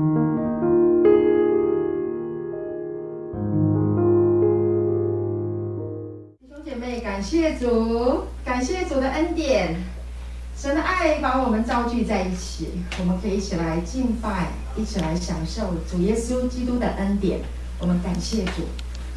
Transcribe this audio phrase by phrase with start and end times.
[0.00, 0.06] 弟
[6.48, 9.76] 兄姐妹，感谢主，感谢主的恩典，
[10.56, 17.40] 神的爱把我们召聚在一起，我们可以一起来敬拜，一起来享受主耶稣基督的恩典。
[17.78, 18.62] 我们感谢主，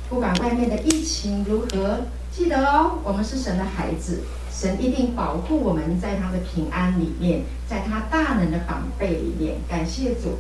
[0.09, 4.19] 不管外面的疫情如何，记得哦，我们是神的孩子，
[4.51, 9.55] 神一定保护我们在他的平安里面，在他大能的膀臂里面。
[9.69, 10.39] 感谢主，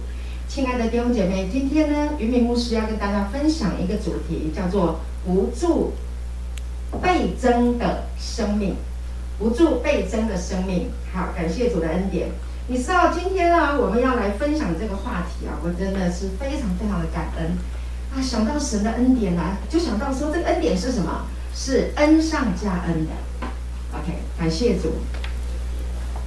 [0.53, 5.93] 亲爱的弟兄姐妹，今天呢，云敏牧师要跟大家分享一个主题，叫做不住。
[7.01, 8.75] 倍增的生命，
[9.39, 10.91] 不住倍增的生命。
[11.11, 12.29] 好，感谢主的恩典。
[12.67, 17.57] 你知道今天呢，我们要来分享这个话题啊，我真的是非常非常的感恩
[18.13, 18.21] 啊！
[18.21, 21.25] 想到神的恩典呢，就想到说这个恩典是什么？
[21.55, 23.11] 是恩上加恩的。
[23.91, 24.97] OK，感谢主。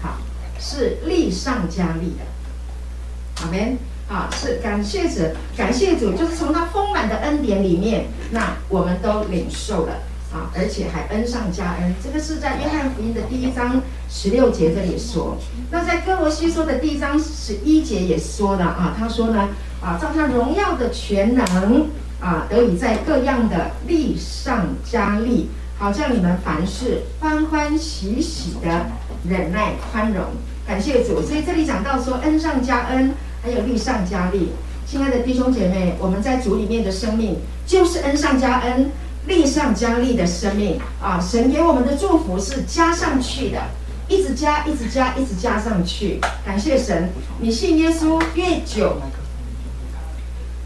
[0.03, 0.19] 好，
[0.59, 3.45] 是力上加力的。
[3.45, 3.79] 阿们。
[4.09, 5.21] 啊，是感谢主，
[5.57, 9.93] 感谢主，就是从他丰满的恩典里面，那我们都领受了。
[10.35, 15.39] 啊，而且还恩上加恩，这个是在约翰福音的第一章十六节这里说。
[15.71, 19.49] 那在哥罗西书的第一章十一节也说了啊，他说呢，
[19.81, 21.89] 啊，照他荣耀的全能
[22.21, 28.87] 啊，得以在各样的力上加力，好叫你们凡事欢欢喜喜的
[29.29, 30.25] 忍耐宽容。
[30.67, 33.15] 感谢主，所以这里讲到说恩上加恩，
[33.47, 34.49] 还有利上加利。
[34.85, 38.91] 亲爱的弟兄姐妹，我们在主里面的生命就是恩上加恩。
[39.29, 41.21] 利上加利的生命啊！
[41.21, 43.61] 神给我们的祝福是加上去的，
[44.09, 46.21] 一直加，一直加，一直加上去。
[46.45, 48.99] 感谢神，你信耶稣越久，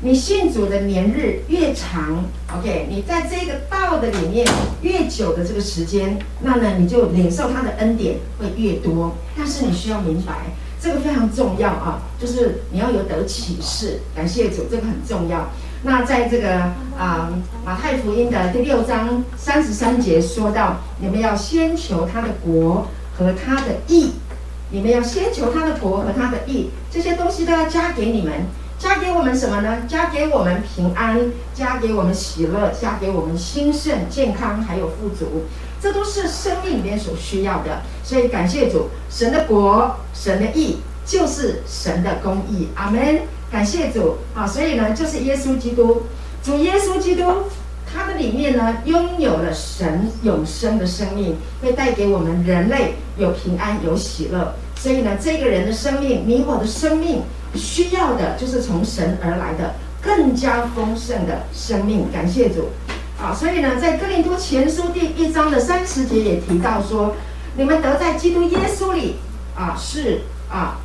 [0.03, 2.23] 你信主的年日越长。
[2.55, 4.47] OK，你在这个道的里面
[4.83, 9.17] 越久的这个时间，那呢你就领受他的恩典会越多。
[9.39, 14.01] 但是你需要明白，这个非常重要啊，就是你要有得启示。
[14.17, 15.51] 感谢主，这个很重要。
[15.83, 16.59] 那在这个
[16.99, 17.31] 啊
[17.65, 22.87] 马太福音的第六章三十三节说到，你们要先求他的国
[23.17, 24.13] 和他的义，
[24.71, 28.33] 你们要先求他的国和他的义，这些东西都要加给你们，
[28.79, 29.79] 加给我们什么呢？
[29.89, 31.19] 加给我们平安，
[31.55, 35.45] 加给我们喜乐，加给我们兴盛、健康，还有富足，
[35.81, 37.83] 这都是生命里面所需要的。
[38.05, 42.69] 所以感谢主，神的国、神的义就是神的公义。
[42.75, 43.21] 阿门。
[43.51, 44.47] 感谢主啊！
[44.47, 46.03] 所以呢，就是耶稣基督，
[46.41, 47.25] 主耶稣基督，
[47.85, 54.55] 他的里面呢，拥有了神永生的生命，会带给我们人类有平安、有喜乐。
[54.77, 57.23] 所以呢，这个人的生命，你我的生命，
[57.57, 62.07] 需要的就是从神而来的更加丰盛的生命。
[62.13, 62.69] 感谢主
[63.23, 63.35] 啊！
[63.35, 67.15] 所以呢，在哥林多前书第一章的三十节也提到说，
[67.57, 69.17] 你们得在基督耶稣里
[69.55, 70.79] 啊，是啊。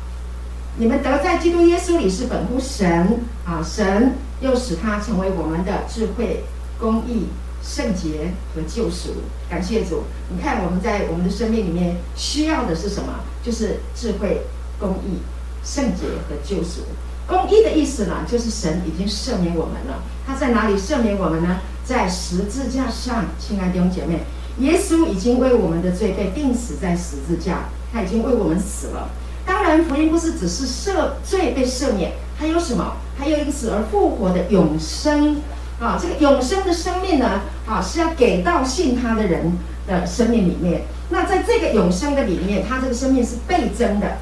[0.78, 6.44] 你们得在基督耶稣里是本乎神啊，神又使他成为我们的智慧、
[6.78, 7.28] 公义、
[7.62, 9.14] 圣洁和救赎。
[9.48, 10.02] 感谢主！
[10.28, 13.14] 你看我们在我们的生命里面需要的是什么？
[13.42, 14.42] 就是智慧、
[14.78, 15.22] 公义、
[15.64, 16.82] 圣洁和救赎。
[17.26, 20.02] 公义的意思呢，就是神已经赦免我们了。
[20.26, 21.60] 他在哪里赦免我们呢？
[21.86, 24.18] 在十字架上，亲爱的弟兄姐妹，
[24.58, 29.08] 耶稣已经为我们的罪被钉死在十字架，他已经为我们死了。
[29.46, 32.96] 当然，福音不是只是赦罪被赦免，还有什么？
[33.16, 35.40] 还有一个死而复活的永生
[35.80, 35.96] 啊！
[36.00, 39.52] 这个永生的生命呢，啊，是要给到信他的人
[39.86, 40.82] 的生命里面。
[41.10, 44.18] 那在这个永生的里面，他这个生命是倍增的，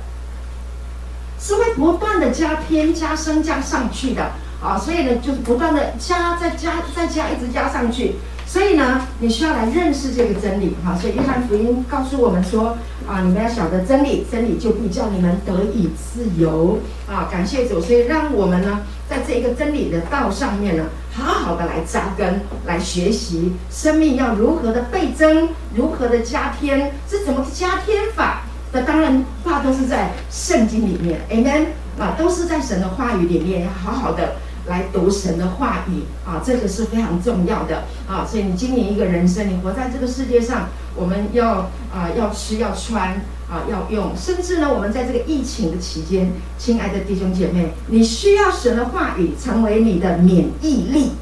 [1.41, 4.33] 是会不断的加添、加深、加上去的
[4.65, 4.79] 啊！
[4.79, 8.15] 所以呢，就是不断的加、再加、再加，一直加上去。
[8.47, 10.97] 所以呢，你需要来认识这个真理哈。
[10.97, 12.77] 所以约翰福音告诉我们说
[13.07, 17.29] 啊，你们要晓得真理，真理就必叫你们得以自由啊。
[17.31, 28.43] 感谢主，所以让我们呢，在这一个真理的道上面呢，好好的来扎根，来学习生命要如何的倍增，如何的加添，是怎么加添法？
[28.73, 31.67] 那当然话都是在圣经里面，Amen
[31.99, 34.37] 啊，都是在神的话语里面，要好好的。
[34.67, 38.27] 来读神的话语啊，这个是非常重要的啊。
[38.27, 43.21] 所以你经营一个人生，你活在这个世界上，我们要啊要吃要穿
[43.51, 51.13] 啊要用，甚至呢，我们在这个疫情的期间，亲爱的弟兄姐妹，你需要神的话语成为你的免疫力。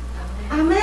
[0.49, 0.77] 阿门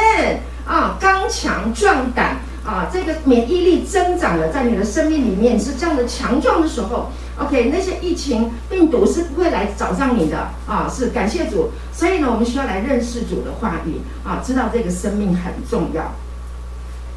[0.67, 7.09] 啊，刚强壮胆啊，这个免疫力增长了，在你的生命里面是这样的强壮的时候。
[7.39, 10.91] OK，那些疫情病毒是不会来找上你的啊！
[10.93, 16.13] 是感谢主，所以呢，我们需要来认识主的话语啊，知道这个生命很重要。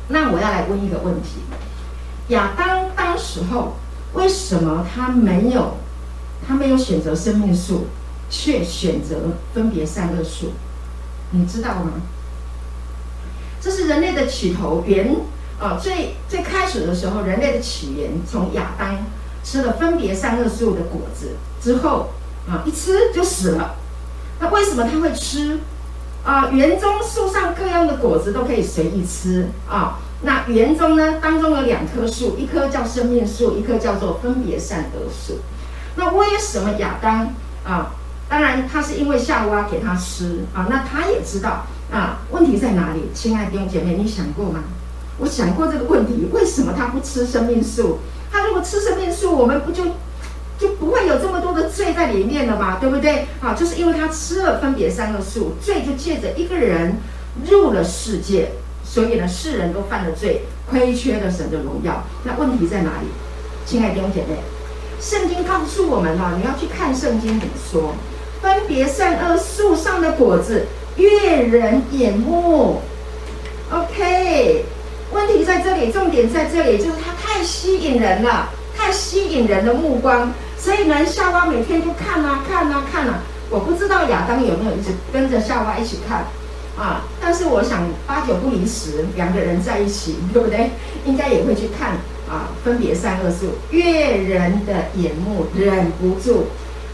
[0.09, 1.41] 那我要来问一个问题：
[2.29, 3.75] 亚当当时候
[4.15, 5.79] 为什么他没有
[6.47, 7.87] 他没有选择生命树，
[8.31, 10.53] 却选择分别善恶树，
[11.33, 11.95] 你知道吗？
[13.61, 15.17] 这是人类的起头，原
[15.61, 18.99] 啊最最开始的时候，人类的起源从亚当
[19.43, 22.11] 吃了分别善恶树的果子之后
[22.49, 23.75] 啊，一吃就死了。
[24.41, 25.59] 那为什么他会吃？
[26.25, 29.99] 啊，园中树上各样的果子都可以随意吃啊。
[30.23, 35.41] 那园中呢，当中有两棵树，一棵叫生命树，一棵叫做分别善恶树。
[35.97, 37.35] 那为什么亚当
[37.65, 37.93] 啊？
[38.29, 40.67] 当然，他是因为夏娃给他吃啊。
[40.71, 41.67] 那他也知道。
[41.93, 43.11] 啊，问题在哪里？
[43.13, 44.61] 亲爱的弟兄姐妹，你想过吗？
[45.19, 47.99] 我想过这个问题，为什么他不吃生命树？
[48.33, 49.85] 他如果吃生命树，我们不就
[50.59, 52.79] 就不会有这么多的罪在里面了吗？
[52.81, 53.27] 对不对？
[53.43, 56.97] 啊，就是因为他吃了分别善恶树，罪就借着一个人
[57.49, 58.53] 入了世界，
[58.83, 62.03] 所以呢，世人都犯了罪，亏缺了神的荣耀。
[62.25, 63.09] 那问题在哪里？
[63.67, 64.39] 亲爱的弟兄姐妹，
[65.01, 67.95] 圣经告诉我们啊，你要去看圣经怎么说，
[68.41, 70.67] 分别善恶树上的果子。
[70.97, 72.83] 悦人眼目
[73.71, 74.65] ，OK。
[75.13, 80.33] 问题在这里，重点在这里，就是它太吸引人了，太吸引人的目光。
[80.59, 83.21] 所以呢，夏娃每天就看啊看啊看啊。
[83.51, 86.25] 我不知道亚当有没有一直跟着夏娃一起看
[86.79, 87.03] 啊？
[87.21, 90.71] 但是我想八九不离十，两个人在一起，对不对？
[91.05, 91.91] 应该也会去看
[92.31, 96.47] 啊，分别善恶树，悦人的眼目，忍不住。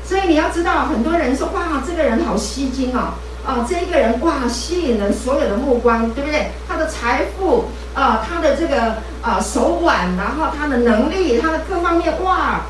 [0.05, 3.15] 所以你要知道，很多人说哇，这个人好吸睛哦。
[3.49, 6.51] 啊，这一个人哇，吸引人所有的目光，对不对？
[6.69, 7.65] 他的财富，
[7.95, 12.61] 啊，他的这个啊手腕，然后他的能力，他的各方面哇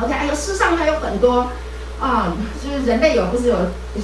[0.00, 1.48] ，OK，还有世上还有很多
[2.00, 2.32] 啊，
[2.64, 3.56] 就是人类有不是有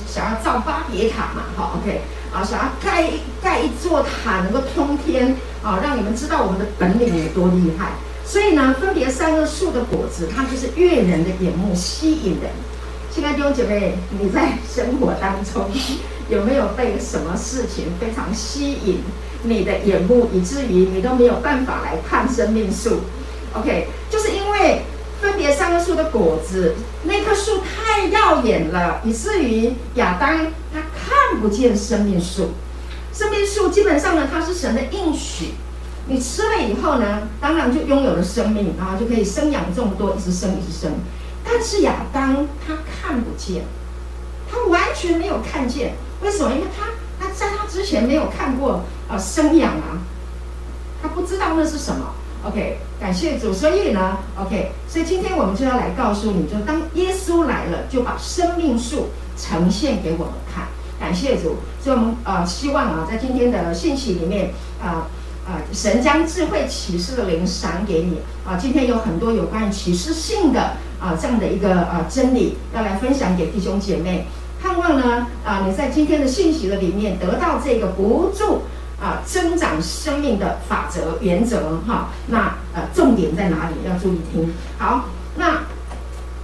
[0.06, 1.44] 想要造巴别塔嘛？
[1.56, 3.08] 好，OK，啊，想要盖
[3.42, 5.34] 盖一座塔能够通天
[5.64, 7.92] 啊，让你们知道我们的本领有多厉害。
[8.22, 12.50] 所以呢，分别三个树的果子，它就是悦人的眼目，吸引人。
[13.16, 15.64] 亲爱的弟兄姐妹，你在生活当中
[16.28, 18.98] 有没有被什么事情非常吸引
[19.42, 23.00] 你的眼目，以至于你都没有办法来看生命树
[23.54, 24.82] ？OK，就是因为
[25.18, 26.74] 分别三个树的果子，
[27.04, 32.50] 那棵树太耀眼了，以至于亚当他看不见生命树。
[33.14, 35.52] 生命树基本上呢，它是神的应许，
[36.06, 40.92] 你吃了以后呢，当然就拥有了生命，然后就可以生养这么多，一直生，一直生。
[41.48, 43.62] 但是亚当他看不见，
[44.50, 45.94] 他完全没有看见。
[46.20, 46.52] 为什么？
[46.52, 46.86] 因为他
[47.18, 50.02] 他在他之前没有看过啊生养啊，
[51.00, 52.12] 他不知道那是什么。
[52.44, 53.52] OK，感谢主。
[53.52, 60.66] 所以呢，OK，所以今天我们就要来告诉你，就当耶稣来了，就把生命树呈现给我们看。
[60.98, 61.56] 感谢主。
[61.82, 64.52] 所以我们、呃，希望啊，在今天的信息里面
[64.82, 65.06] 啊
[65.46, 68.56] 啊、神将智慧启示的灵赏给你啊。
[68.60, 70.76] 今天有很多有关于启示性的。
[70.98, 74.26] 啊，这样的一个啊真理要来分享给弟兄姐妹，
[74.62, 78.62] 盼望呢啊你在今天的信息的里面得到这个不住
[78.98, 82.08] 啊增长生命的法则原则哈。
[82.28, 83.74] 那呃重点在哪里？
[83.86, 84.50] 要注意听。
[84.78, 85.04] 好，
[85.36, 85.64] 那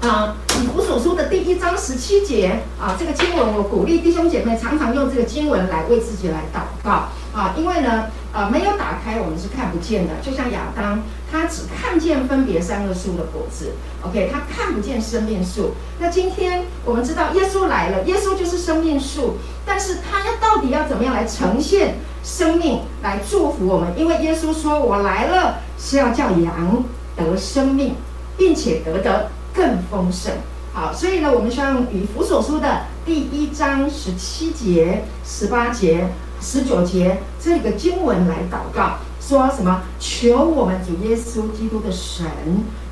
[0.07, 8.07] 啊以弗所书的第一章十七节啊这个经文，我鼓励弟兄姐妹常常用这个经文来为自己来祷告啊，因为呢。
[8.33, 10.15] 啊、没有打开，我们是看不见的。
[10.23, 15.73] 就像亚当，他只看见分别善恶树的果子，OK，他看不见生命树。
[15.99, 19.35] 那今天我们知道耶稣来了，耶稣就是生命树，
[19.67, 23.93] 但是他要到底要怎么样来呈现生命，来祝福我们？
[23.99, 26.83] 因为耶稣说：“我来了是要叫羊
[27.15, 27.97] 得生命，
[28.39, 30.33] 并且得得更丰盛。”
[30.73, 36.09] 好，所以呢，我们需要用以弗所书的第一章十七节、十八节。
[36.43, 39.83] 十九节这个经文来祷告，说什么？
[40.01, 42.27] 求我们主耶稣基督的神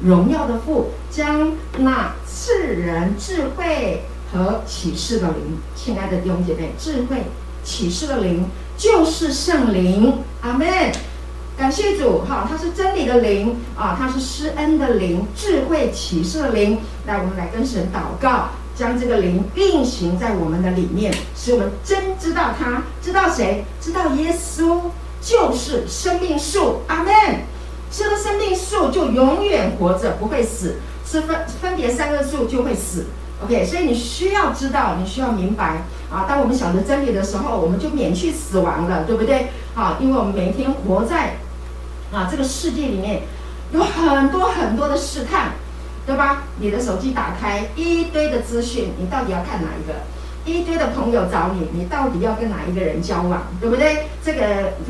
[0.04, 7.24] 荣耀的父，将那赐人智慧和启示的灵，亲爱的弟兄姐妹，智慧
[7.64, 10.66] 启示的灵就是圣灵，阿门。
[11.58, 16.78] 感谢主，哈，它是真理的灵啊，它是施恩的灵，智慧启示的灵。
[17.06, 18.48] 来，我们来跟神祷告。
[18.80, 23.62] 将这个灵运行在我们的里面，使我们真知道他，知道谁？
[23.78, 24.80] 知道耶稣
[25.20, 26.80] 就是生命树。
[26.86, 27.12] 阿门。
[27.92, 33.06] 吃了生命树就永远活着，不会死；吃分分别三个树就会死。
[33.44, 36.24] OK，所以你需要知道，你需要明白啊。
[36.26, 39.48] 当我们晓得真理的时候，我们就免去死亡了，对不对？
[39.74, 41.36] 啊，因为我们每一天活在
[42.12, 43.22] 啊这个世界里面，
[43.72, 45.50] 有很多很多的试探。
[46.06, 46.44] 对吧？
[46.58, 49.94] 你的手机打开一堆的资讯，你到底要看哪一个？
[50.46, 54.06] 一堆的朋友找你，你到底要跟哪一个人交往，对不对？
[54.24, 54.40] 这个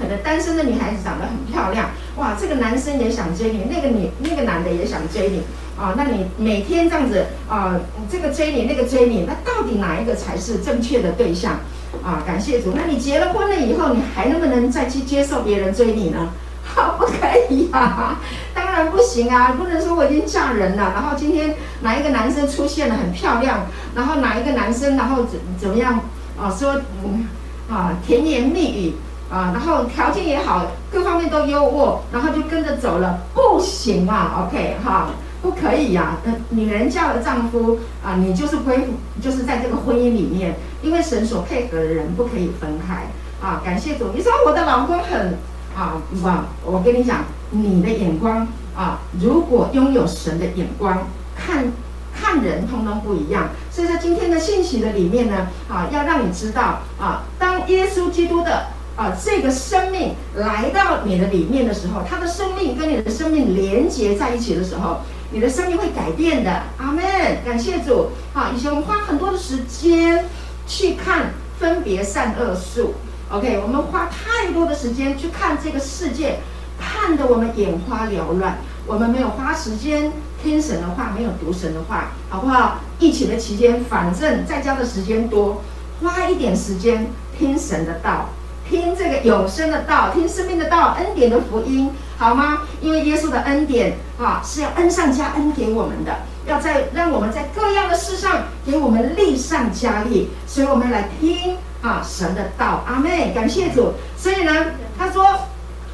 [0.01, 5.43] 可能单身的女孩子长得很漂亮，哇，这个男生也想追你，那个女那个男的也想追你，
[5.77, 11.59] 啊，那你每天这样子啊，这个追你，那个追你，那到底哪一个才是正确的对象？
[12.05, 12.73] 啊，感谢主。
[12.75, 16.29] 那你结了婚了以后，你还能不能再去接受别人追你呢？
[16.75, 17.13] 好，不可
[17.49, 18.21] 以啊，
[18.55, 26.01] 当然不行啊，不能说我已经嫁人了，然后今天哪一个男生出现了很漂亮，然后哪一个男生然后怎怎么样
[26.41, 26.51] 啊？
[26.51, 27.27] 说嗯
[27.69, 28.95] 啊甜言蜜语
[29.31, 35.11] 啊，然后条件也好，各方面都优渥，然后就跟着走了，不行啊，OK 哈，
[35.43, 36.31] 不可以呀、啊。
[36.51, 38.89] 女人嫁了丈夫啊，你就是归，
[39.21, 43.07] 就是在这个婚姻里面，因为神所配合的人不可以分开
[43.45, 43.61] 啊。
[43.65, 45.37] 感谢主，你说我的老公很。
[45.77, 46.45] 啊，哇！
[46.65, 48.47] 我跟你讲，你的眼光
[48.77, 51.73] 啊，如果拥有神的眼光，看
[52.15, 53.51] 看人通通不一样。
[53.71, 64.99] 所以在今天的信息的里面呢，啊，要让你知道啊，当耶稣基督的啊这个生命来到你的里面的时候，他的生命跟你的生命连接在一起的时候，
[65.31, 66.65] 你的生命会改变的。
[66.79, 67.03] 阿门！
[67.45, 68.11] 感谢主。
[68.35, 70.27] 啊，以前我们花很多的时间
[70.67, 72.95] 去看分别善恶树。
[73.33, 76.41] OK，我们花太多的时间去看这个世界，
[76.81, 78.59] 看得我们眼花缭乱。
[78.89, 82.81] 我们没有花时间听神的话，没有读神的话，好不好？
[82.99, 85.63] 疫情的期间，反正在家的时间多，
[86.03, 87.07] 花一点时间
[87.39, 88.31] 听神的道，
[88.69, 92.63] 听这个永生的道，听生命的道，恩典的福音，好吗？
[92.81, 96.17] 因为耶稣的恩典啊，是要恩上加恩给我们的，
[96.49, 101.57] 要在让我们在各样的事上给我们力上加力，所以我们来听。
[101.83, 103.93] 啊，神的道，阿妹，感谢主。
[104.17, 104.53] 所以呢，
[104.99, 105.27] 他说，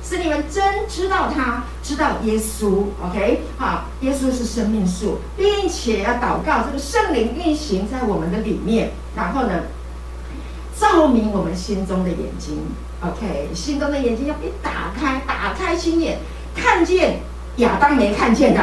[0.03, 3.43] 是你们真知道他，知道耶稣，OK？
[3.57, 9.63] 好，耶稣是生命树，并且要祷告这个圣灵运行在我们的里面，然后呢，
[10.77, 12.59] 照明我们心中的眼睛
[13.01, 13.49] ，OK？
[13.55, 16.19] 心中的眼睛要被打开，打开心眼，
[16.55, 17.21] 看见
[17.59, 18.61] 亚当没看见的。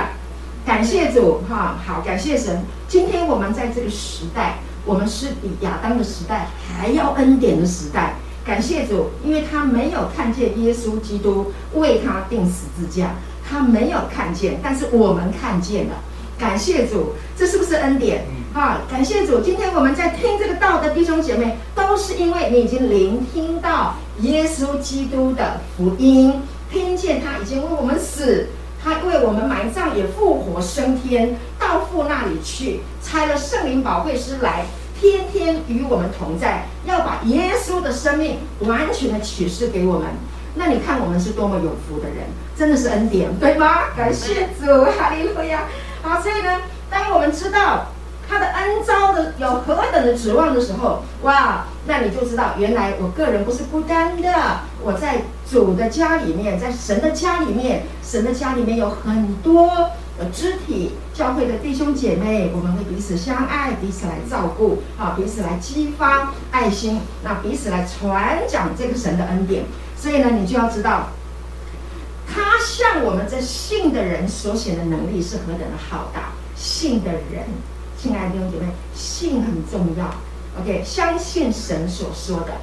[0.66, 2.62] 感谢主，哈，好，感谢神。
[2.88, 4.60] 今天我们在这个时代。
[4.86, 6.48] 我们是比亚当的时代
[6.78, 13.16] 还要恩典的时代，感谢主，因为他没有看见耶稣基督为他定十字架，
[13.48, 15.96] 他没有看见，但是我们看见了，
[16.38, 18.26] 感谢主，这是不是恩典？
[18.54, 28.48] 啊，感谢主，今天我们在听这个道的弟兄姐妹，都是因为你已经聆听到耶稣基督的福音，听见他已经为我们死。
[28.84, 34.66] 他为我们埋葬，也复活升天，到父那里去，差了圣灵宝贵师来，
[35.00, 40.08] 天天与我们同在，要把耶稣的生命完全的启示给我们。
[40.56, 43.86] 那你看我们是多么有福的人，真的是恩典，对吗？
[43.96, 45.64] 感谢主，哈利路亚。
[46.02, 47.88] 好，所以呢，当我们知道。
[48.26, 54.32] 他的恩召的有何等的指望的时候，哇，那你就知道，原来我个人不是孤单的。
[54.82, 55.24] 我在
[55.54, 59.68] 主的家里面，在神的家里面，神的家里面有很多
[60.18, 69.66] 的肢体，教会的弟兄姐妹，我们会彼此相爱，彼此来照顾，啊，彼此来激发爱心，那彼此来传讲这个神的恩典。
[69.96, 71.10] 所以呢，你就要知道，
[72.28, 77.46] 他向我们这信的人所显的能力是何等的浩大，信的人。
[77.96, 80.16] 亲爱的弟兄姐妹，信很重要。
[80.60, 82.54] OK，相信神所说的。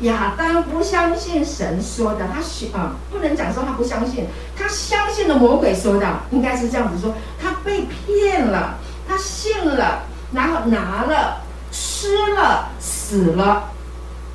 [0.00, 2.40] 亚当不相信神说的，他
[2.76, 13.70] 啊，不能讲说他不相信，他相信了魔鬼说的，应该是这样子说，他被骗了，他信了，然后拿了，吃了，死了，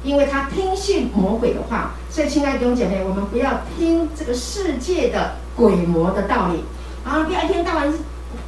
[0.04, 1.92] 因为他听信魔鬼的话。
[2.10, 6.64] 所以，亲爱的弟兄姐妹，我们不要听这个世界的鬼魔的道理
[7.04, 7.94] 啊，不要一天到晚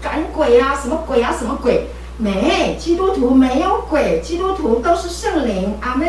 [0.02, 1.88] 赶鬼啊，什么鬼啊，什么鬼。
[2.20, 5.76] 没，基督徒没有鬼，基督徒都是圣灵。
[5.80, 6.08] 阿门。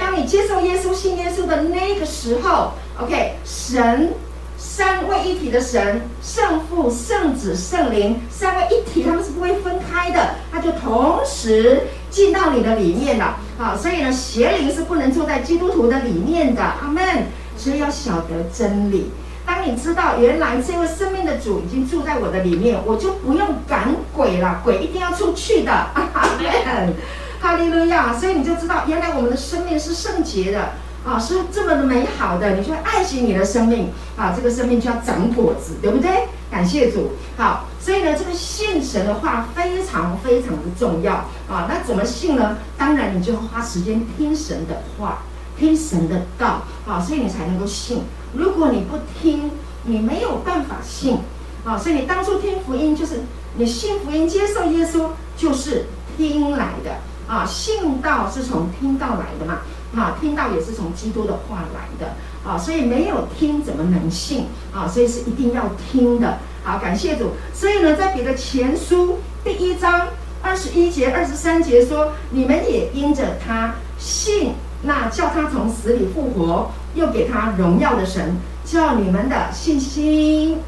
[0.00, 4.14] 当你接受耶稣、信耶稣的那个时候，OK，神
[4.56, 13.38] 三位一体的神，圣父、圣子、圣灵三位一体，他们是不会分开的，他就同时进到你的里面了。
[13.58, 16.62] 啊，所以呢，邪灵是不能住在基督徒的里面的。
[16.62, 17.26] 阿门。
[17.56, 19.10] 所以要晓得真理。
[19.48, 25.72] 当你知道原来这位生命的主已经住在我的里面，我就不用赶鬼了，鬼一定要出去的。
[27.40, 28.12] 哈利路亚。
[28.12, 32.56] 所以你就知道，原来我们的生命是圣洁的啊，是这么的美好的。
[32.56, 36.28] 你就会爱惜你的生命啊，这个生命就要长果子，对不对？
[36.50, 37.12] 感谢主。
[37.38, 41.14] 好，所以呢，这个信神的话非常非常的重要
[41.48, 41.66] 啊。
[41.70, 42.58] 那怎么信呢？
[42.76, 45.22] 当然，你就花时间听神的话，
[45.58, 48.02] 听神的道啊，所以你才能够信。
[48.34, 49.50] 如果你不听，
[49.84, 51.18] 你没有办法信
[51.64, 51.78] 啊！
[51.78, 53.20] 所以你当初听福音，就是
[53.56, 56.96] 你信福音、接受耶稣，就是听来的。
[57.26, 59.58] 啊，信道是从听道来的嘛，
[59.94, 64.88] 啊，听道也是从基督的话来的，啊，所以没有听怎么能信啊？
[64.88, 66.38] 所以是一定要听的。
[66.64, 67.32] 好，感谢主。
[67.52, 70.08] 所以呢，在彼得前书第一章
[70.40, 80.58] 二十一节、二十三节说：“你们也因着他信，那叫他从死里复活，又给他荣耀的神，叫你们的信心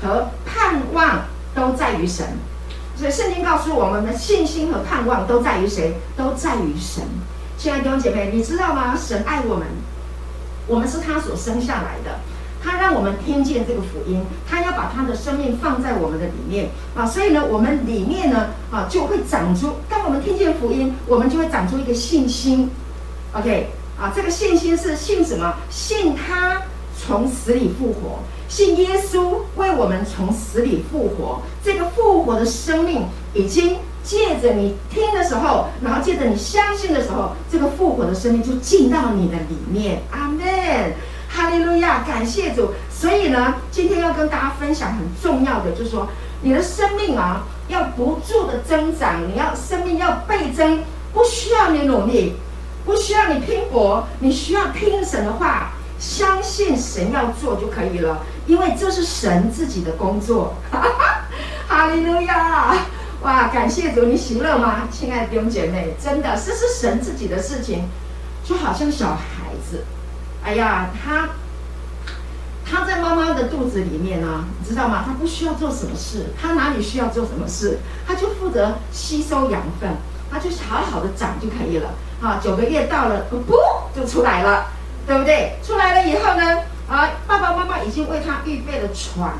[0.00, 1.24] 和盼望
[1.54, 2.26] 都在于神。”
[2.94, 5.94] 所以圣经告诉我们的信心和盼望都在于谁？
[6.16, 7.02] 都在于神。
[7.58, 8.94] 亲爱的弟兄姐妹，你知道吗？
[8.96, 9.66] 神爱我们，
[10.68, 12.18] 我们是他所生下来的。
[12.62, 19.72] 他让我们听见这个福音，他要把他的生命放在我们的里面啊，所以呢，我们里面呢啊就会长出。
[19.88, 22.70] 当我们听见福音，我们就会长出一个信心。
[23.32, 23.68] OK
[24.02, 25.54] 啊，这个信心是信什么？
[25.70, 26.60] 信他
[26.98, 28.18] 从死里复活，
[28.48, 31.40] 信耶稣为我们从死里复活。
[31.62, 40.02] 这个复活的生命已经借着你听的时候，然后借着你相信的时候，这个复活的生命就进到你的里面。
[40.10, 40.42] 阿门。
[41.34, 42.72] 哈利路亚，感谢主。
[42.90, 46.06] 所以呢，今天要跟大家分享很重要的，就是说，
[46.42, 50.80] 你的生命啊，要不住的增长，你要生命要倍增，
[51.14, 52.34] 不需要你努力，
[52.84, 60.54] 不需要你拼搏，你需要听神的话，相信神要做就可以了，因为这是神自己的工作。
[61.68, 62.74] 哈，利路亚，
[63.22, 65.94] 哇，感谢主，你喜乐吗，亲爱的弟兄姐妹？
[66.02, 67.84] 真的，这是神自己的事情，
[68.44, 69.84] 就好像小孩子。
[70.44, 71.30] 哎呀，他
[72.68, 75.04] 他在妈妈的肚子里面呢、啊，你知道吗？
[75.06, 79.88] 他不需要做什么事，他哪里需要做什么事，他就负责吸收养分，
[80.30, 81.90] 他就好好的长就可以了。
[82.22, 83.52] 啊，九个月到了，噗
[83.94, 84.66] 就出来了，
[85.06, 85.56] 对不对？
[85.62, 89.36] 出来了以后呢，啊，爸爸妈妈已经为他预备了床，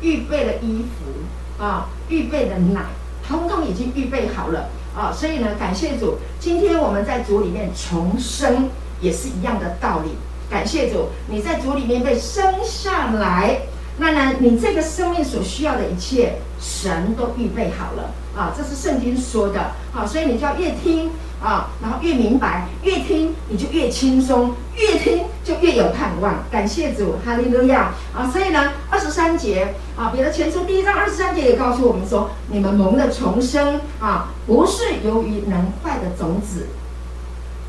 [0.00, 2.82] 预备了衣服，啊，预备了奶，
[3.26, 4.68] 通通已经预备好了。
[4.96, 8.68] 啊，所以呢，感谢主，今天我们在主里面重生，
[9.00, 10.18] 也是一样的道理。
[10.50, 13.60] 感谢主，你在主里面被生下来，
[13.98, 18.54] 那呢，你这个生命所需要的一切，神都预备好了啊！
[18.56, 19.60] 这是圣经说的
[19.92, 21.10] 啊，所以你就要越听
[21.42, 26.44] 啊，然后越明白，越听你就越轻松，越听就越有盼望。
[26.48, 28.30] 感谢主，哈利路亚啊！
[28.32, 36.68] 所以呢，二十三节啊，彼得前书第一章二十三节也告诉我们说，你们蒙的重生啊，不是由于能坏的种子。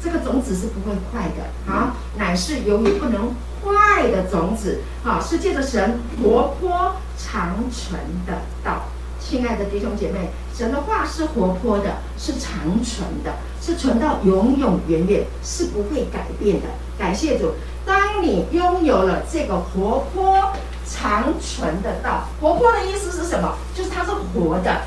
[0.01, 8.83] 这个种子是不会坏的啊，乃是由于不能坏的种子啊，是借着神活泼长存的道。
[9.19, 16.67] 亲爱的弟兄姐妹，神的话是活泼的，是长存的，是存到永永远远，是不会改变的。
[16.97, 17.51] 感谢主，
[17.85, 20.53] 当你拥有了这个活泼
[20.87, 23.55] 长存的道，活泼的意思是什么？
[23.75, 24.81] 就是它是活的，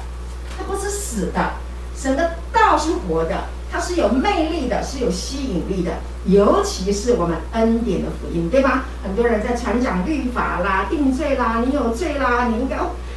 [0.57, 1.53] 它不是死的。
[1.95, 3.45] 神的道是活的。
[3.73, 5.93] 它是有魅力的，是有吸引力的，
[6.27, 8.85] 尤其是我们恩典的福音，对吧？
[9.03, 12.77] 很多人在传讲律法啦、定罪啦，你有罪啦，你应该，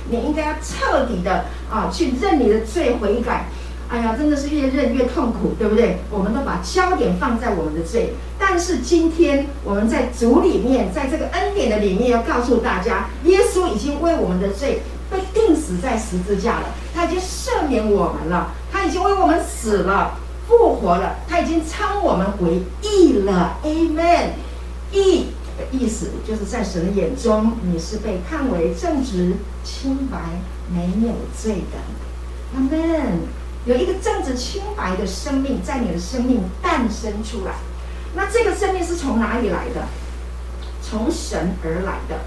[0.09, 3.47] 你应该要彻底的啊，去认你的罪悔改。
[3.87, 5.97] 哎呀，真的是越认越痛苦，对不对？
[6.09, 20.17] 我们都把焦点放在我们的罪，但是今天我们在主里面，在这个恩典的里面，要告诉大家，耶稣已经为我们的罪被钉死在十字架了，他已经赦免我们了，他已经为我们死了。
[20.47, 24.29] 复活了，他已经称我们为义了，Amen。
[24.91, 25.27] 义
[25.57, 30.17] 的意思就是在神的眼中，你是被看为正直、清白、
[30.69, 33.25] 没有罪的，Amen。
[33.65, 37.53] 有一个正直清白的生命在你的生命诞生出来，
[38.15, 39.87] 那这个生命是从哪里来的？
[40.81, 42.19] 从神而来的。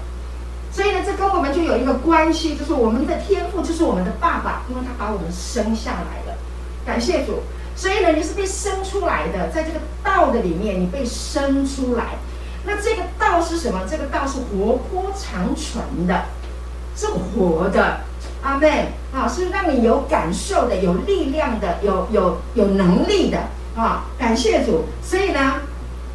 [0.71, 6.37] 所以呢，这跟我们就有一个关系，就是我们的天赋就是我们的爸爸，因为他把我们生下来了。
[6.85, 7.41] 感谢主。
[7.79, 12.17] 所以呢，你是被生出来的，在这个道的里面，你被生出来。
[12.65, 13.83] 那这个道是什么？
[13.89, 16.25] 这个道是活泼长存的，
[16.93, 18.01] 是活的。
[18.43, 18.69] 阿门。
[19.15, 23.37] 啊，是让你有感受的，有力量的，有有有能力的。
[23.77, 24.83] 啊，感谢主。
[25.01, 25.61] 所以呢，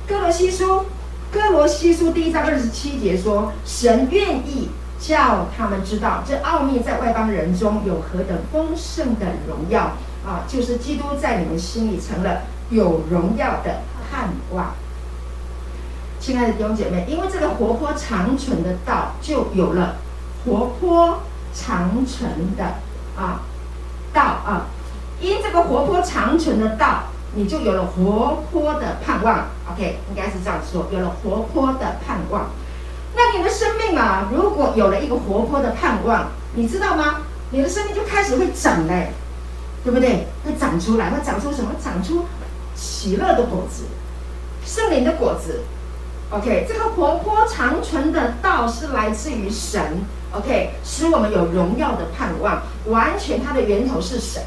[0.07, 0.85] 哥罗西书，
[1.33, 4.69] 哥罗西书第一章二十七节说，神愿意
[5.01, 9.93] 叫他们知道，这奥秘在外邦人中有何等丰盛的荣耀。
[10.27, 14.75] 啊，就是基督在你们心里成了有荣耀的盼望。
[16.19, 19.97] 亲爱的弟兄姐妹，因为这个活泼长存的道，就有了
[20.45, 21.21] 活泼
[21.53, 22.65] 长存的
[23.17, 23.43] 啊
[24.13, 24.67] 道啊。
[25.21, 29.47] 因这个活泼长存的道，你就有了活泼的盼望。
[29.71, 32.47] OK，应该是这样说，有了活泼的盼望。
[33.15, 37.21] 那你的生命啊，如果有了一个活泼的盼望，你知道吗？
[37.51, 39.13] 你的生命就开始会长嘞。
[39.85, 40.27] 对不对？
[40.45, 41.73] 会长出来，会长出什么？
[41.83, 42.25] 长出
[42.75, 43.85] 喜乐的果子，
[44.65, 45.61] 圣灵的果子。
[46.31, 49.81] OK，这个活泼长存的道是来自于神。
[50.33, 54.43] OK，使我们有荣耀的盼望，完全它的源头是神，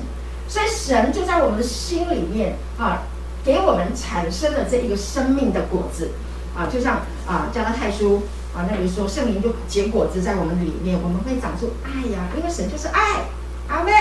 [0.49, 3.03] 所以神就在我们的心里面啊，
[3.45, 6.11] 给我们产生了这一个生命的果子
[6.57, 8.23] 啊，就像啊加拉太书
[8.53, 13.21] 啊那里说，圣灵就结果子在我们里面，我们会长出爱呀，因为神就是爱，
[13.69, 13.93] 阿门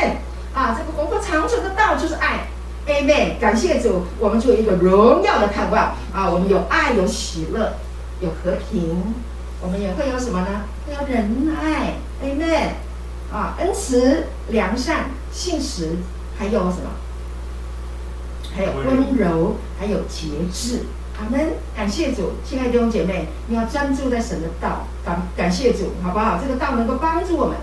[0.57, 2.47] 啊，这个活泼长存的道就是爱，
[2.87, 7.75] 阿门，感谢主，我们就有一个荣耀的盼望啊，我们有爱，有喜乐，
[8.21, 9.15] 有和平。
[9.61, 10.63] 我们也会有什么呢？
[10.87, 12.71] 会有仁爱，Amen，
[13.31, 15.99] 啊，恩慈、良善、信实，
[16.39, 16.89] 还有什么？
[18.57, 20.87] 还有温柔，还有节制。
[21.19, 21.53] 阿门。
[21.77, 24.87] 感谢主，亲爱的弟兄姐妹，你要专注在神的道。
[25.05, 26.41] 感感谢主，好不好？
[26.43, 27.57] 这个道能够帮助我们。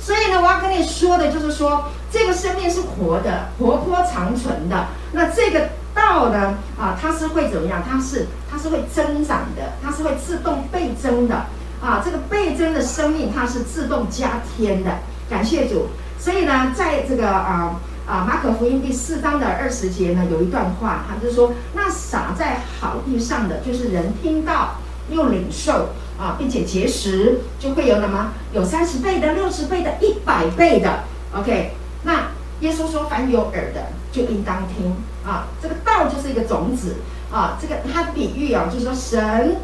[0.00, 4.86] 所以呢，我要跟你说的就是说，这个生命是活的，活泼长存的。
[5.12, 5.68] 那这个。
[5.92, 6.54] 道呢？
[6.78, 7.82] 啊，它是会怎么样？
[7.86, 11.34] 它是它是会增长的，它是会自动倍增的
[11.82, 12.00] 啊！
[12.02, 14.98] 这个倍增的生命，它是自动加添的。
[15.28, 15.88] 感谢主。
[16.16, 17.74] 所以呢，在这个啊
[18.06, 24.76] 啊马可福音第四章的二十节呢，有一段话，他就说：那撒在好地上的，就是人听到
[25.10, 25.88] 又领受
[26.20, 28.32] 啊，并且结实，就会有什么？
[28.52, 31.04] 有三十倍的、六十倍的、一百倍的。
[31.34, 31.70] OK，
[32.02, 32.28] 那
[32.60, 34.94] 耶稣说：凡有耳的，就应当听。
[35.24, 36.96] 啊，这个道就是一个种子
[37.30, 39.56] 啊，这个它比喻啊，就是说神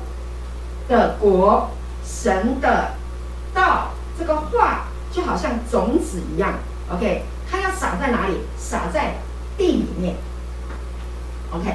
[0.88, 1.70] 的国、
[2.04, 2.92] 神的
[3.54, 6.54] 道，这个话就好像种子一样
[6.92, 8.34] ，OK，它要撒在哪里？
[8.58, 9.14] 撒在
[9.56, 10.14] 地里面
[11.50, 11.70] ，OK，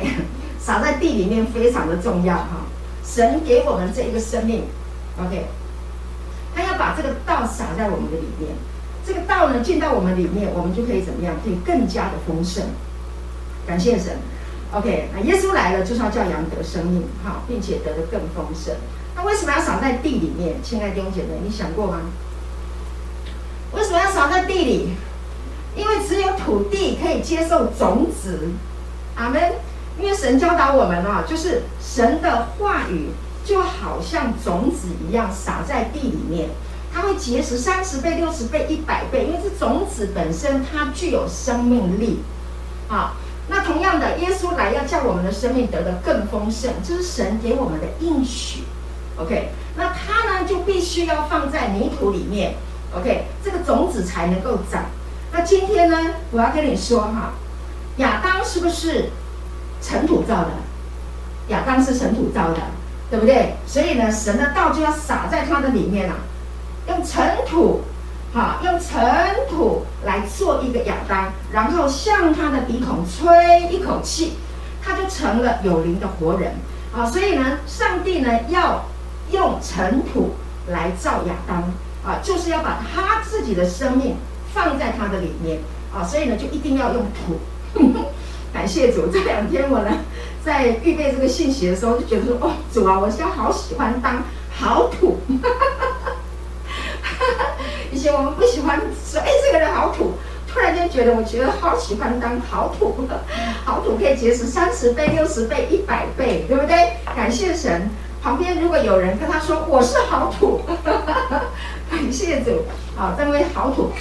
[0.60, 2.62] 撒在地里面非常的重要哈、
[3.04, 4.64] 神给我们这一个生命
[5.20, 5.46] ，OK，
[6.56, 8.52] 他要把这个道撒在我们的里面，
[9.06, 11.36] 这个道呢进到我们里面，我们就可以怎么样？
[11.44, 12.64] 可以更加的丰盛。
[13.68, 14.18] 感谢神
[14.74, 18.74] ，OK，那耶稣来了就是要叫羊得生命，哈，并且得的更丰盛。
[19.16, 20.56] 那为什么要撒在地里面？
[20.64, 22.00] 亲爱的弟兄姐妹，你想过吗？
[23.74, 24.94] 为什么要撒在地里？
[25.76, 28.50] 因为只有土地可以接受种子，
[29.16, 29.42] 阿门。
[30.02, 33.12] 因为神教导我们啊，就是神的话语
[33.46, 36.50] 就好像种子一样撒在地里面，
[36.94, 42.22] 它会结实三十倍、六十倍、一百倍，因为这种子本身它具有生命力，
[42.90, 43.14] 啊。
[43.48, 48.64] 那同样的，耶稣来要叫我们的生命得的更丰盛，这是神给我们的应许。
[49.18, 52.54] OK，那它呢就必须要放在泥土里面。
[52.96, 54.86] OK，这个种子才能够长。
[55.34, 55.98] 那今天呢，
[56.32, 57.34] 我要跟你说哈，
[57.98, 59.10] 亚当是不是
[59.82, 60.50] 尘土造的？
[61.48, 62.62] 亚当是尘土造的，
[63.10, 63.56] 对不对？
[63.66, 66.16] 所以呢，神的道就要撒在他的里面了，
[66.88, 67.82] 用尘土。
[68.34, 69.04] 好，用尘
[69.50, 74.38] 土来做一个亚当，然后向他的鼻孔吹一口气，
[74.82, 76.54] 他就成了有灵的活人。
[76.96, 78.86] 啊，所以呢，上帝呢要
[79.32, 80.36] 用尘土
[80.70, 81.58] 来造亚当，
[82.06, 84.16] 啊，就是要把他自己的生命
[84.54, 85.60] 放在他的里面。
[85.94, 87.38] 啊，所以呢就一定要用土。
[88.54, 89.92] 感谢主，这两天我呢
[90.44, 95.20] 在预备这个信息的时候，就觉得说，哦，主啊，我现在好喜欢当好土。
[97.92, 100.14] 以前我们不喜欢说，哎，这个人好土。
[100.54, 103.08] 突然间觉得，我觉得好喜欢当好土。
[103.64, 106.98] 好土可以结识三十倍、六十倍、一百倍，对不对？
[107.16, 107.90] 感谢神。
[108.22, 110.60] 旁边如果有人跟他说我是好土，
[111.90, 112.64] 感谢主。
[112.98, 113.92] 好，这位好土。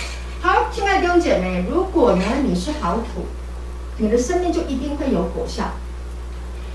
[0.43, 3.25] 好，亲爱的弟兄姐妹，如果呢你是好土，
[4.01, 5.73] 你的生命就一定会有果效。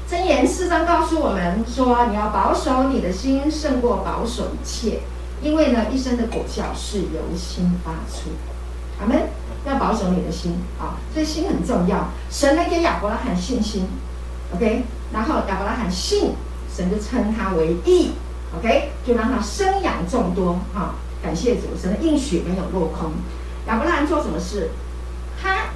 [0.10, 5.00] 箴言四章告诉我们说，你要保守你的心，胜过保守一切。
[5.42, 8.30] 因为呢，一生的果效是由心发出。
[9.02, 9.28] 阿门。
[9.68, 12.08] 要保守你的心啊，所以心很重要。
[12.30, 13.88] 神来给亚伯拉罕信心
[14.54, 16.34] ，OK，然后亚伯拉罕信，
[16.72, 18.12] 神就称他为义
[18.56, 20.94] ，OK，就让他生养众多啊。
[21.24, 23.12] 感谢主，神的应许没有落空。
[23.66, 24.70] 亚伯拉罕做什么事？
[25.42, 25.70] 他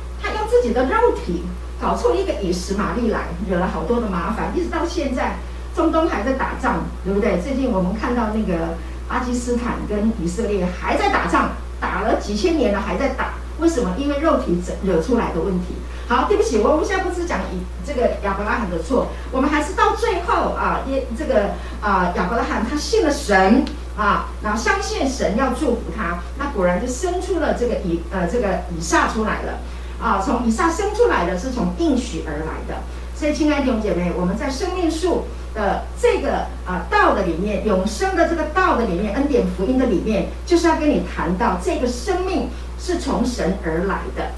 [0.49, 1.43] 自己的肉体
[1.79, 5.37] 搞出一个以实玛利来，惹了好多的麻烦，一直到现在，
[5.75, 7.39] 中东还在打仗，对不对？
[7.39, 8.75] 最近我们看到那个。
[9.09, 11.49] 巴基斯坦跟以色列还在打仗，
[11.81, 13.33] 打了几千年了，还在打。
[13.57, 13.95] 为什么？
[13.97, 15.73] 因为肉体惹出来的问题。
[16.07, 23.65] 好，对不起，我们现在不是讲以这个亚伯拉罕的错，我们还是到最后啊，耶这个啊亚伯拉罕他信了神
[23.97, 29.57] 啊，然后相信神要祝福他，那果然就生出了这个以呃这个以撒出来了
[30.01, 30.21] 啊。
[30.23, 32.81] 从以撒生出来的是从应许而来的。
[33.15, 42.47] 所以，亲爱的弟兄姐妹，我们在生命树的这个啊道的里面，永生的这个道的里面，恩典福音的里面，就是要跟你谈到这个生命
[42.79, 44.31] 是从神而来的。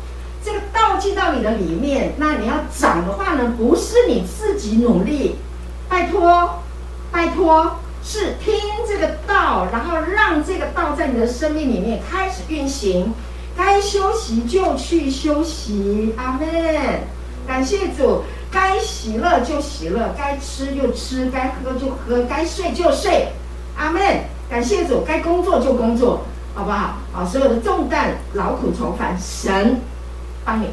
[0.43, 5.35] 这个道进到你的里面，那你要长的话呢，不是你自己努力，
[5.87, 6.63] 拜托，
[7.11, 8.55] 拜托，是听
[8.87, 13.13] 这个道，然后让这个道在你的生命里面开始运行。
[13.61, 16.49] 该休息就去休息，阿门。
[17.47, 23.27] 感谢主，该喜乐就喜乐，该吃就吃，该喝就喝，该睡就睡，
[23.77, 24.01] 阿门。
[24.49, 26.23] 感谢主，该工作就工作，
[26.55, 26.97] 好不好？
[27.13, 29.79] 好，所有的重担、劳苦愁烦，神
[30.43, 30.65] 帮你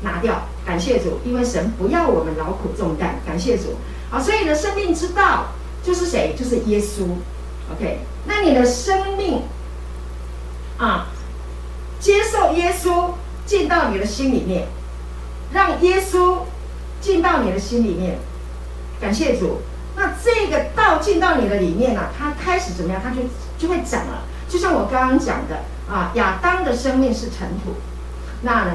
[0.00, 0.40] 拿掉。
[0.64, 3.16] 感谢主，因为神不要我们劳苦重担。
[3.26, 3.74] 感谢主，
[4.08, 5.44] 好，所以你的生命之道
[5.84, 6.34] 就是谁？
[6.38, 7.02] 就是耶稣。
[7.70, 9.42] OK，那你的生命
[10.78, 11.06] 啊。
[12.00, 13.10] 接受耶稣
[13.46, 14.66] 进到你的心里面，
[15.52, 16.38] 让耶稣
[17.00, 18.18] 进到你的心里面。
[19.00, 19.60] 感谢主。
[19.96, 23.02] 那这个道进到你的里面呢、啊，它开始怎么样？
[23.04, 23.22] 它就
[23.58, 24.22] 就会长了。
[24.48, 27.74] 就像我刚刚讲的啊，亚当的生命是尘土，
[28.42, 28.72] 那呢，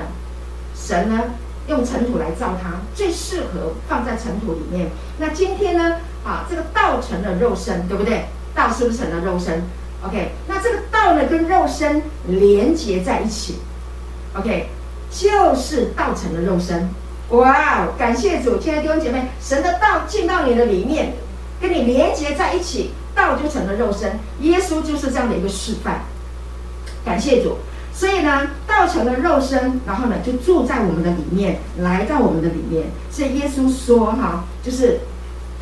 [0.75, 1.23] 神呢
[1.67, 4.89] 用尘土来造他，最适合放在尘土里面。
[5.17, 8.25] 那今天呢啊，这个道成了肉身，对不对？
[8.53, 9.63] 道是不是成了肉身
[10.07, 13.55] ？OK，那这个道呢，跟肉身连接在一起
[14.37, 14.69] ，OK，
[15.09, 16.87] 就是道成了肉身。
[17.29, 21.13] 哇，感谢主，亲爱的弟兄姐妹，神的道进到你的里面，
[21.59, 24.19] 跟你连接在一起，道就成了肉身。
[24.41, 26.01] 耶稣就是这样的一个示范。
[27.03, 27.57] 感谢主，
[27.91, 32.83] 所以呢，道成了肉身，然后呢，就住在我们的里面，来到我们的里面。
[33.09, 34.99] 所以耶稣说哈，就是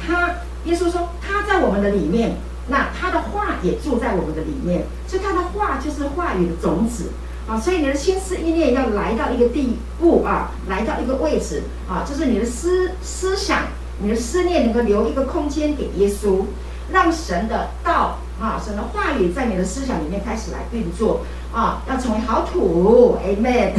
[0.06, 0.32] 他，
[0.66, 2.36] 耶稣说他在我们的里面。
[2.68, 7.12] 那他的话也住在我们的里面，所以他的话就是话语的种子
[7.48, 7.60] 啊。
[7.60, 13.64] 所以你的心思意念要来到一个地步啊，来到一个位置啊，就是你的思思想、
[14.02, 16.44] 你的思念能够留一个空间给耶稣，
[16.92, 21.22] 让神的道啊、神的话语在你的思想里面开始来运作
[21.54, 23.74] 啊，要成为好土，Amen，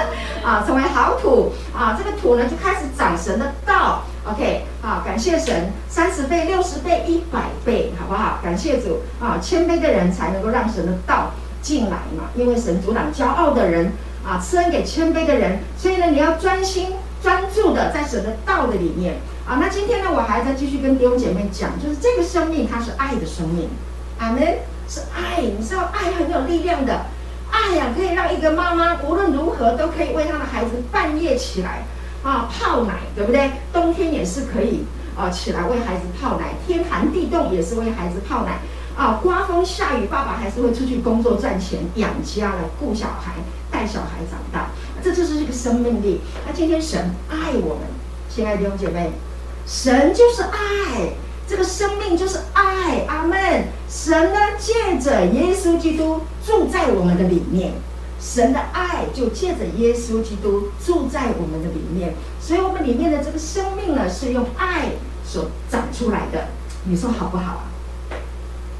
[0.42, 4.02] 啊，成为好土啊，这个土呢就开始长神的道。
[4.22, 8.38] OK，好，感谢神，三十倍、六十倍、一百倍，好不好？
[8.42, 11.30] 感谢主啊，谦卑的人才能够让神的道
[11.62, 15.60] 进来嘛，因为神阻挡骄傲的人啊，赐恩给谦卑的人。
[15.78, 19.14] 所以呢，你要专心专注的在神的道的里面
[19.48, 19.56] 啊。
[19.58, 23.70] 那今天呢，我还在继续跟弟兄姐妹讲，就是这个生命它是爱的生命，
[24.18, 24.42] 阿门，
[24.86, 25.40] 是爱。
[25.40, 27.06] 你知道爱很有力量的，
[27.50, 31.84] 爱呀、可以让一个妈妈无论如何都可以为她的孩子半夜起来。
[32.22, 33.50] 啊，泡奶对不对？
[33.72, 34.84] 冬天也是可以
[35.16, 38.60] 啊，起来为孩子泡奶，天寒地冻也是为孩子泡奶。
[38.96, 43.32] 啊，刮风下雨，爸爸还是会出去工作赚钱养家来顾小孩，
[43.70, 44.68] 带小孩长大。
[45.02, 46.20] 这就是这个生命力。
[46.46, 47.84] 那今天神爱我们，
[48.28, 49.10] 亲爱的弟兄姐妹，
[49.66, 51.12] 神就是爱，
[51.48, 53.06] 这个生命就是爱。
[53.08, 53.64] 阿门。
[53.88, 57.72] 神呢，借着耶稣基督住在我们的里面。
[58.20, 64.90] 神的爱就借着耶稣基督住在我们的里面，所以我们里面的这个生命呢，是用爱
[65.24, 66.48] 所长出来的。
[66.84, 67.64] 你说好不好啊？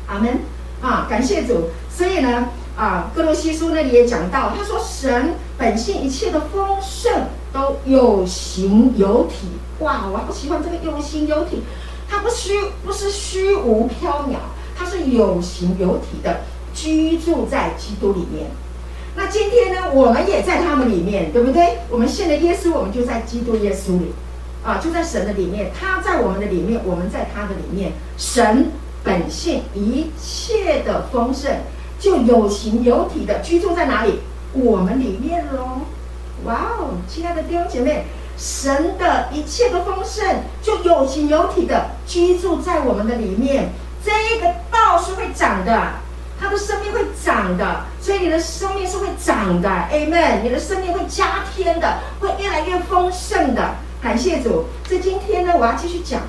[0.07, 0.40] 阿门
[0.83, 1.07] 啊！
[1.09, 1.70] 感谢主。
[1.88, 9.48] 所以呢，啊，歌罗西书那里也讲到，他说神本性一切的丰盛都有形有体。
[9.81, 11.62] 哇，我好喜欢这个有形有体，
[12.09, 12.53] 它不虚，
[12.85, 14.37] 不是虚无缥缈，
[14.76, 16.40] 它是有形有体的
[16.74, 18.50] 居住在基督里面。
[19.16, 21.79] 那今天呢，我们也在他们里面，对不对？
[21.90, 24.12] 我们信了耶稣，我们就在基督耶稣里，
[24.64, 25.73] 啊，就在神的里面。
[25.79, 27.92] 他在我们的里面，我们在他的里面。
[28.16, 28.70] 神
[29.03, 31.51] 本性一切的丰盛，
[31.99, 34.20] 就有形有体的居住在哪里？
[34.53, 35.81] 我们里面喽。
[36.44, 38.05] 哇哦，亲爱的弟兄姐妹，
[38.38, 43.70] 神的一切的丰盛，就有形有体的居住在我们的里面。
[44.05, 45.94] 这个道是会长的。
[46.40, 50.40] 他的生命会长的，所以你的生命是会长的，Amen。
[50.42, 53.74] 你的生命会加添的，会越来越丰盛的。
[54.00, 54.64] 感谢主。
[54.88, 56.22] 所以今天呢，我要继续讲，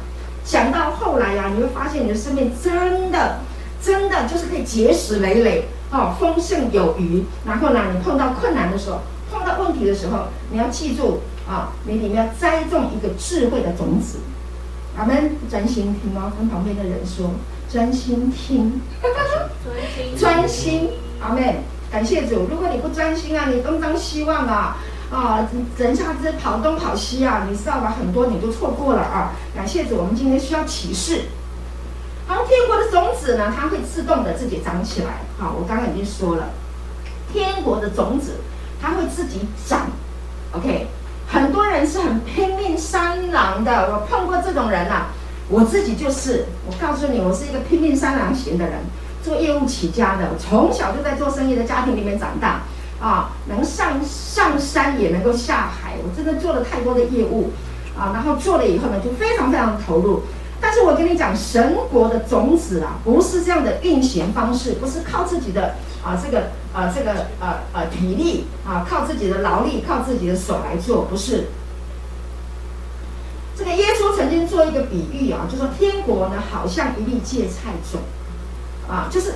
[0.43, 3.39] 讲到后来呀、啊，你会发现你的生命真的，
[3.81, 7.23] 真的就是可以结实累累，哦，丰盛有余。
[7.47, 8.99] 然后呢，你碰到困难的时候，
[9.31, 14.19] 碰到问题的时候，你要记住啊，你里面要栽种一个智慧的种子。
[14.97, 17.31] 阿门，专心听哦，跟旁边的人说。
[17.71, 18.81] 专心听，
[20.19, 20.89] 专心，
[21.21, 21.61] 阿妹。
[21.89, 22.45] 感谢主。
[22.49, 24.75] 如果你不专心啊，你东张西望啊，
[25.09, 27.95] 啊，人家在跑东跑西啊，你知道吧？
[27.97, 29.31] 很多你都错过了啊。
[29.55, 31.21] 感谢主，我们今天需要启示。
[32.27, 35.21] 好，天国的种子呢，它会自动的自己长起来。
[35.37, 36.49] 好，我刚刚已经说了，
[37.31, 38.35] 天国的种子
[38.81, 39.87] 它会自己长。
[40.51, 40.87] OK，
[41.25, 45.07] 很多人是很拼命三郎的，我碰过这种人啊。
[45.51, 48.79] 我自己就是，我告诉你，我是一个拼命三郎型的人，
[49.21, 52.61] 做业务起家的，我从小就在做生意的家庭里面长大，
[53.05, 55.95] 啊，能上上山也能够下海。
[56.03, 57.51] 我真的做了太多的业务
[57.99, 60.23] 啊，然后做了以后呢，就非常非常的投入。
[60.61, 71.47] 但是我跟你讲，神国的种子啊，不是这样的运行方式，不是靠自己的啊这个呃这个呃呃体力啊，靠自己的劳力，靠自己的手来做，不是。
[73.53, 77.99] 这个耶稣曾经做一个比喻啊，就说天国呢，好像一粒芥菜种，
[78.87, 79.33] 啊，就是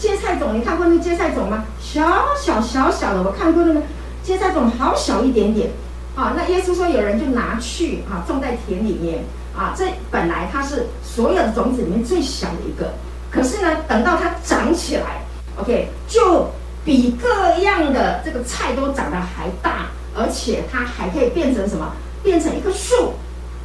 [0.00, 1.64] 芥菜种，你看过那个芥菜种吗？
[1.80, 2.02] 小
[2.36, 3.80] 小小小的，我看过那个
[4.24, 5.70] 芥菜种，好小一点点，
[6.16, 9.22] 啊，那耶稣说有人就拿去啊，种在田里面，
[9.56, 12.94] 啊，这本来它是所有的种子里面最小的一个，
[13.30, 15.22] 可是呢，等到它长起来
[15.56, 16.50] ，OK，就
[16.84, 21.92] 比各样的这个菜都长得还大，而且它还可以变成什么？
[22.24, 23.12] 变成一棵树。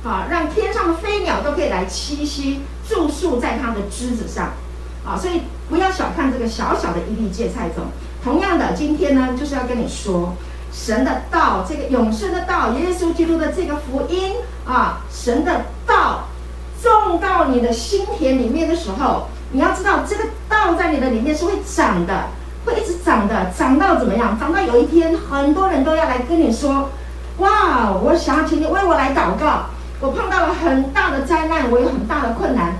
[0.04, 4.54] 啊，让天上的飞鸟都可以来栖息、住宿在它的枝子上，
[5.06, 7.86] 啊，所以不要小看这个小小的一粒芥菜种。
[8.24, 10.34] 同样的，今天呢，就是要跟你说，
[10.72, 14.36] 神的道，这个永生的道，耶稣基督的这个福音
[14.66, 16.28] 啊，神的道
[16.82, 22.28] 种到你的心田里面的时候，你要知道，这个道在你的里面是会长的，
[22.66, 24.40] 会一直长的，长到怎么样？
[24.40, 26.90] 长到有一天，很多人都要来跟你说，
[27.40, 29.66] 哇，我想要请你为我来祷告。
[30.02, 32.78] 我碰到了很大的灾难，我有很大的困难，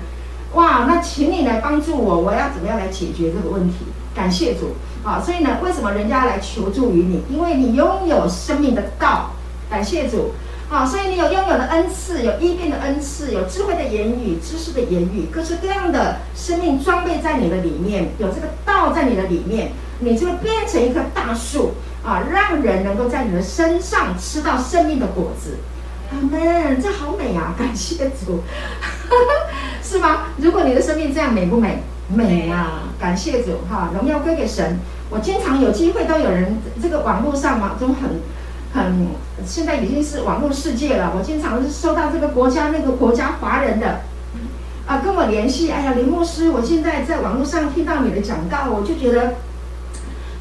[0.54, 0.86] 哇！
[0.88, 3.76] 那请你来帮助我，我要怎么样来解决这个问题？
[4.14, 5.20] 感谢主啊！
[5.22, 7.22] 所以呢，为什么人家来求助于你？
[7.28, 9.32] 因为你拥有生命的道，
[9.68, 10.32] 感谢主
[10.70, 10.86] 啊！
[10.86, 25.58] 所以你有拥有的恩赐，有医病的恩赐，有智慧的言语、知识的言语，各式各样的生命装备在你的里面，有这个道在你的里面，你就会变成一棵大树啊，让人能够在你的身上吃到生命的果子。
[26.12, 27.54] 阿门，这好美啊！
[27.56, 28.42] 感谢主，
[29.82, 30.24] 是吗？
[30.38, 31.82] 如果你的生命这样美不美？
[32.08, 32.88] 美啊！
[32.98, 34.78] 感谢主哈，荣耀归给神。
[35.08, 38.20] 我经常有机会都有人，这个网络上嘛，都很
[38.74, 39.06] 很，
[39.46, 41.12] 现在已经是网络世界了。
[41.16, 44.00] 我经常是收到这个国家那个国家华人的
[44.86, 45.70] 啊跟我联系。
[45.70, 49.34] 哎呀，林牧师，我现在在网络上听到你的讲道，我就觉得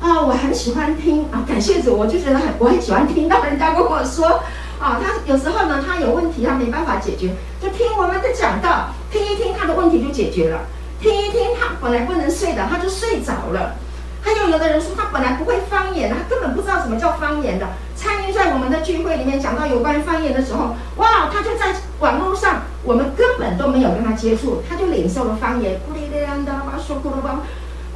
[0.02, 1.46] 啊，我很喜欢听啊。
[1.48, 4.42] 感谢主，我就觉得很我很喜欢听到人家跟我说。
[4.80, 10.62] 啊，他有时候呢，他有问题，他没办法解决，就听我们的讲道，听一听他的问题就解决了。
[11.02, 13.76] 听一听他本来不能睡的，他就睡着了。
[14.22, 17.68] 还有有的人说他本来不会方言，他根本不知道什么叫方言的。
[17.96, 27.42] 参与在我们的聚会里面讲到有关方言的时候，哇，他就在网络上，我们根本都没有跟他接触，他就领受了方言，咕哩哩的，把说咕噜吧。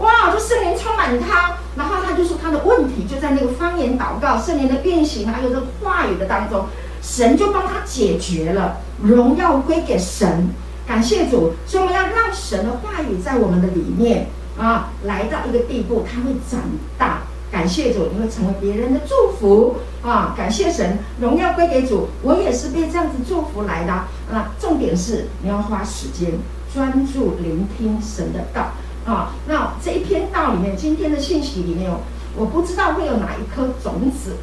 [0.03, 0.31] 哇！
[0.33, 6.65] 就圣灵充满他，然后他就说他的问题就在那个方言祷告、圣灵的运行，还有这个话语的当中，
[7.01, 8.77] 神就帮他解决了。
[9.01, 10.49] 荣耀归给神，
[10.85, 11.53] 感谢主。
[11.65, 16.61] 所以我们要让神的话语在我们的里面啊，来到一个地步，它会长
[16.97, 17.21] 大。
[17.51, 20.33] 感谢主，你会成为别人的祝福啊！
[20.35, 22.07] 感谢神，荣耀归给主。
[22.23, 23.93] 我也是被这样子祝福来的。
[23.93, 26.31] 啊，重点是你要花时间
[26.73, 28.71] 专注聆听神的道。
[29.05, 31.91] 啊，那这一篇道里面，今天的信息里面，
[32.37, 34.37] 我不知道会有哪一颗种子，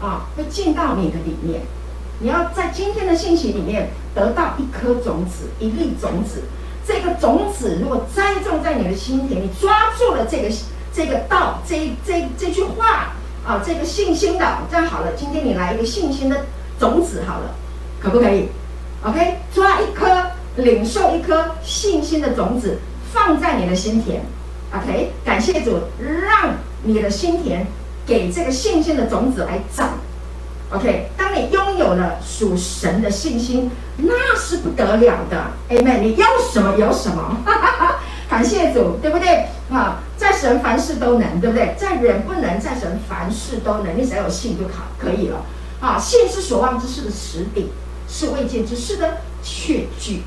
[0.00, 1.62] 啊，会进到你的里面。
[2.20, 6.44] 你要在今天的信息里面得到一颗种子，一粒种子。
[6.86, 10.48] 这个种子如果栽种在你的心田，你抓住了这个
[10.92, 13.12] 这个道，这这这句话，
[13.44, 15.12] 啊，这个信心的，这样好了。
[15.16, 16.46] 今天你来一个信心的
[16.78, 17.54] 种子，好了，
[18.00, 18.48] 可不可以
[19.04, 20.06] ？OK，抓一颗，
[20.56, 22.78] 领受一颗信心的种子。
[23.12, 24.22] 放在你的心田
[24.72, 27.66] ，OK，感谢主，让你的心田
[28.06, 29.98] 给这个信心的种子来长
[30.70, 31.10] ，OK。
[31.16, 36.00] 当你拥有了属神的信心，那是不得了的，Amen。
[36.00, 39.46] 你要什么有什么，哈哈哈，感谢主，对不对？
[39.70, 41.74] 啊，在神凡事都能，对不对？
[41.76, 43.96] 在人不能，在神凡事都能。
[43.96, 45.44] 你只要有信就可可以了，
[45.80, 47.70] 啊，信是所望之事的实底，
[48.08, 50.22] 是未见之事的确据。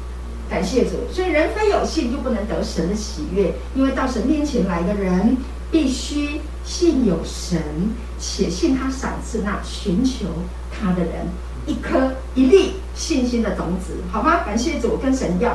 [0.52, 5.38] 感谢主，所以人非有信就不能得神的喜悦，因为到神面前来的人
[5.72, 7.58] 必须信有神，
[8.20, 10.26] 且信他赏赐那寻求
[10.70, 11.26] 他的人。
[11.66, 14.44] 一颗一粒信心的种子，好吗？
[14.46, 15.52] 感谢主，跟神要。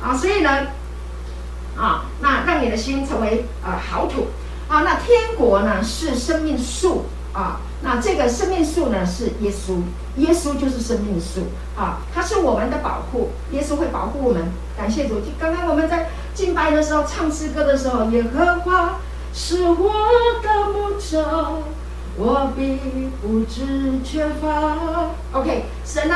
[0.00, 0.68] 啊，所以呢，
[1.76, 4.28] 啊，那让你的心成为呃好土。
[4.68, 7.06] 啊，那天国呢是生命树。
[7.36, 7.60] 啊。
[7.82, 9.82] 那这个生命树呢，是耶稣，
[10.16, 11.42] 耶稣就是生命树
[11.78, 14.42] 啊，他是我们的保护，耶稣会保护我们。
[14.76, 18.96] 感谢主，刚刚我们在敬拜的时候唱诗歌的时候，耶和华
[19.32, 19.92] 是我
[20.42, 21.62] 的牧者，
[22.16, 22.80] 我必
[23.22, 25.10] 不知缺乏。
[25.32, 26.14] OK，神呢，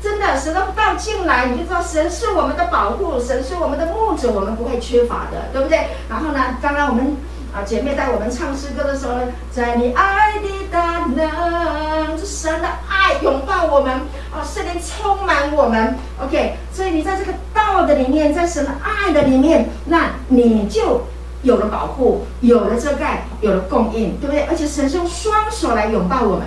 [0.00, 5.88] 真的神的道进来，你就知道神是我们的保护，神是我们的牧者，我们不会缺乏的，对不对？
[6.08, 7.16] 然后呢，刚刚我们。
[7.56, 13.94] 啊，姐妹带我们唱诗歌的时候呢，在你爱的大能，是神的爱拥抱我们，
[14.30, 15.96] 啊，圣灵充满我们。
[16.22, 21.06] OK，所以你在这个道的里面，在神的爱的里面，那你就
[21.44, 24.42] 有了保护，有了遮盖，有了供应，对不对？
[24.42, 26.46] 而且神是用双手来拥抱我们，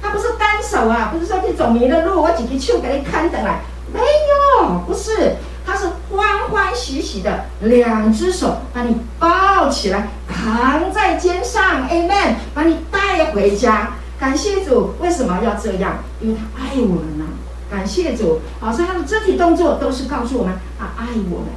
[0.00, 3.58] 他不是单手啊，不是说你走迷了路，我几句手给你看等来，
[3.92, 5.34] 没有，不是。
[5.66, 13.94] 他是欢欢喜喜的，两只手把你抱起来，扛在肩上，Amen，把你带回家。
[14.18, 15.98] 感谢主，为什么要这样？
[16.20, 17.32] 因为他爱我们呐、啊。
[17.70, 21.48] 感谢主，好，所以他的肢体动作都是告诉我们，他爱我们。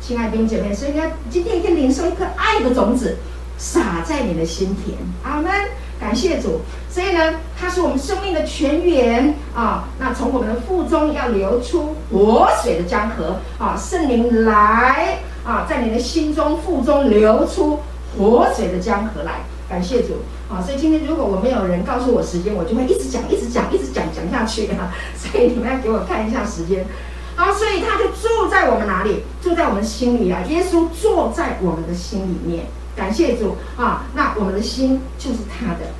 [0.00, 3.16] 亲爱的弟兄姐妹，所以呢，今天可以领受一颗爱的种子，
[3.56, 4.98] 撒在你的心田。
[5.22, 5.50] 阿门。
[5.98, 6.60] 感谢主，
[6.94, 9.88] 所以呢，它是我们生命的泉源啊。
[9.98, 17.80] 那从我们的腹中要流出活水的江河啊，圣灵来啊，在你的心中、腹中流出
[18.16, 19.40] 活水的江河来。
[19.68, 20.18] 感谢主
[20.48, 20.62] 啊！
[20.62, 24.94] 所以今天如果我没有人告诉我时间，我就会一直讲、一直讲、一直讲讲下去啊。
[25.18, 26.86] 所以你们要给我看一下时间。
[27.34, 29.24] 好，所以他就住在我们哪里？
[29.42, 30.44] 住在我们心里啊！
[30.48, 32.66] 耶稣坐在我们的心里面。
[32.94, 34.04] 感谢主啊！
[34.14, 35.90] 那我们的心就是他的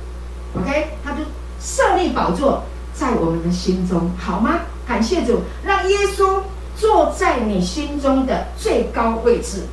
[0.57, 0.97] ，OK？
[1.03, 1.19] 他就
[1.59, 4.61] 设立宝座在我们的心中，好吗？
[4.87, 6.41] 感谢主，让耶稣
[6.77, 9.63] 坐在你心中的最高位置，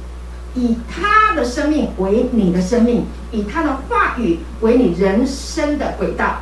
[0.55, 6.39] 以他的生命为你的生命，以他的话语为你人生的轨道，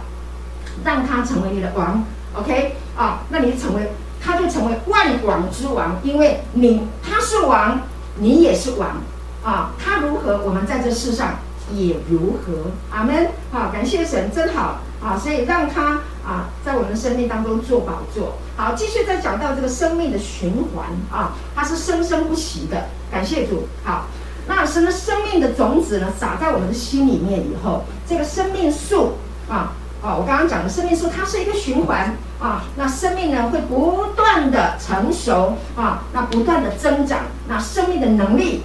[0.85, 2.77] 让他成为你的王，OK？
[2.97, 3.91] 啊，那你成为，
[4.23, 7.81] 他就成为万王之王，因为你他是王，
[8.17, 8.97] 你也是王。
[9.43, 11.39] 啊，他如何，我们在这世上
[11.75, 12.71] 也如何。
[12.91, 13.29] 阿门。
[13.53, 15.19] 好，感谢神，真好啊！
[15.19, 18.39] 所以让他啊，在我们生命当中做宝座。
[18.57, 22.87] 好，继续再讲到这个生命的循环啊，它是生生不息的。
[23.11, 23.67] 感谢主。
[23.85, 24.07] 好，
[24.47, 29.15] 那神的生命的种子呢，撒在我们的心里面以后，这个生命树
[29.49, 32.63] 啊啊，我刚刚讲的生命树，它是一个循环啊。
[32.77, 38.63] 那生命呢，会不断的成熟啊，那不断的增长，那生命的能力。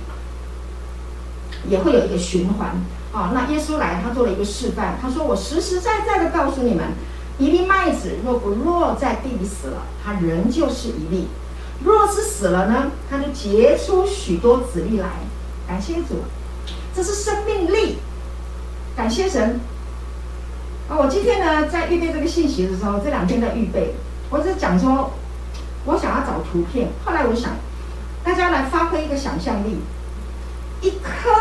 [1.68, 2.70] 也会有一个循环
[3.16, 3.32] 啊。
[3.34, 4.97] 那耶稣来，他做了一个示范。
[5.01, 6.86] 他说：“我实实在在的告诉你们，
[7.38, 11.28] 一粒麦子若不落在地里死了，它仍旧是一粒；
[11.84, 15.07] 若是死了呢，它就结出许多子粒来。”
[15.68, 16.24] 感谢主，
[16.95, 17.97] 这是生命力。
[18.95, 19.59] 感谢神
[20.88, 20.95] 啊！
[20.95, 23.95] 我今天呢，在预备这个信息的时候，这两天在预备，
[24.30, 25.11] 我只讲说，
[25.86, 26.89] 我想要找图片。
[27.03, 27.51] 后来我想，
[28.24, 29.80] 大家来发挥一个想象力。
[30.82, 31.32] 一颗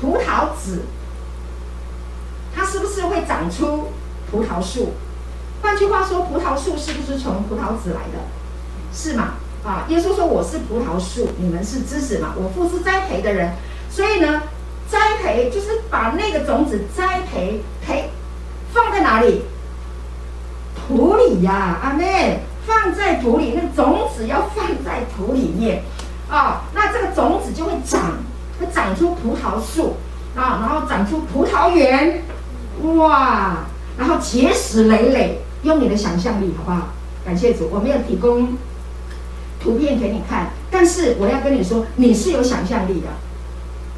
[0.00, 0.82] 葡萄籽，
[2.54, 3.88] 它是不是会长出
[4.30, 4.92] 葡萄树？
[5.60, 8.18] 换句话说，葡萄树是不是从葡萄籽来的？
[8.92, 9.34] 是吗？
[9.64, 12.32] 啊，耶稣说：“我是葡萄树，你们是枝子嘛。
[12.36, 13.52] 我父是栽培的人，
[13.90, 14.42] 所以呢，
[14.88, 18.08] 栽培就是把那个种子栽培培
[18.72, 19.42] 放在哪里？
[20.76, 25.82] 土里呀，阿妹，放在土里，那种子要放在土里面
[26.30, 28.18] 啊，那这个种子就会长。”
[28.58, 29.96] 会长出葡萄树
[30.34, 32.22] 啊，然后长出葡萄园，
[32.96, 33.58] 哇，
[33.96, 35.40] 然后结实累累。
[35.62, 36.88] 用你的想象力，好不好？
[37.24, 38.56] 感谢主，我没有提供
[39.60, 43.08] 图片给你看，但是我要跟你说，你是有想象力的。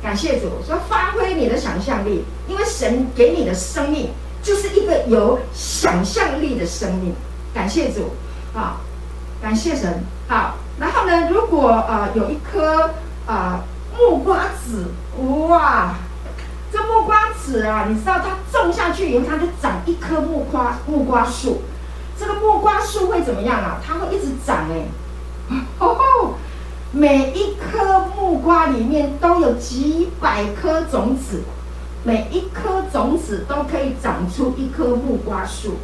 [0.02, 4.08] 感谢主，说发挥你的想象力，因为神给你的生命
[4.42, 7.14] 就是一个有想象力的生命。
[7.52, 8.12] 感谢主，
[8.54, 8.80] 啊，
[9.42, 10.02] 感谢神。
[10.28, 12.90] 好，然后呢，如果呃有一颗
[13.26, 13.62] 啊。
[14.01, 14.86] 木瓜籽，
[15.48, 15.94] 哇！
[16.72, 21.62] 这木瓜籽啊，你知道它种下去以后，它就长一棵木瓜木瓜树。
[22.18, 23.80] 这个木瓜树会怎么样啊？
[23.84, 24.86] 它会一直长哎！
[25.78, 26.34] 哦吼！
[26.92, 31.42] 每一颗木瓜里面都有几百颗种子，
[32.05, 35.76] 每一颗种子都可以长出一棵木瓜树。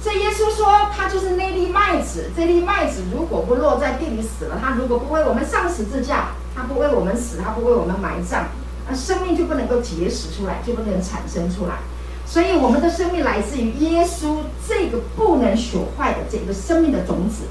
[0.00, 2.30] 所以耶稣说，他就是那粒麦子。
[2.36, 6.30] 这粒麦子如果不落在地里死了，它如果不为我们上十字架。
[6.54, 8.44] 他不为我们死，他不为我们埋葬，
[8.88, 11.78] 那生命就不能够结实出来，就不能产生出来。
[12.26, 17.44] 所以我们的生命来自于耶稣这个不能朽坏的这个生命的种子，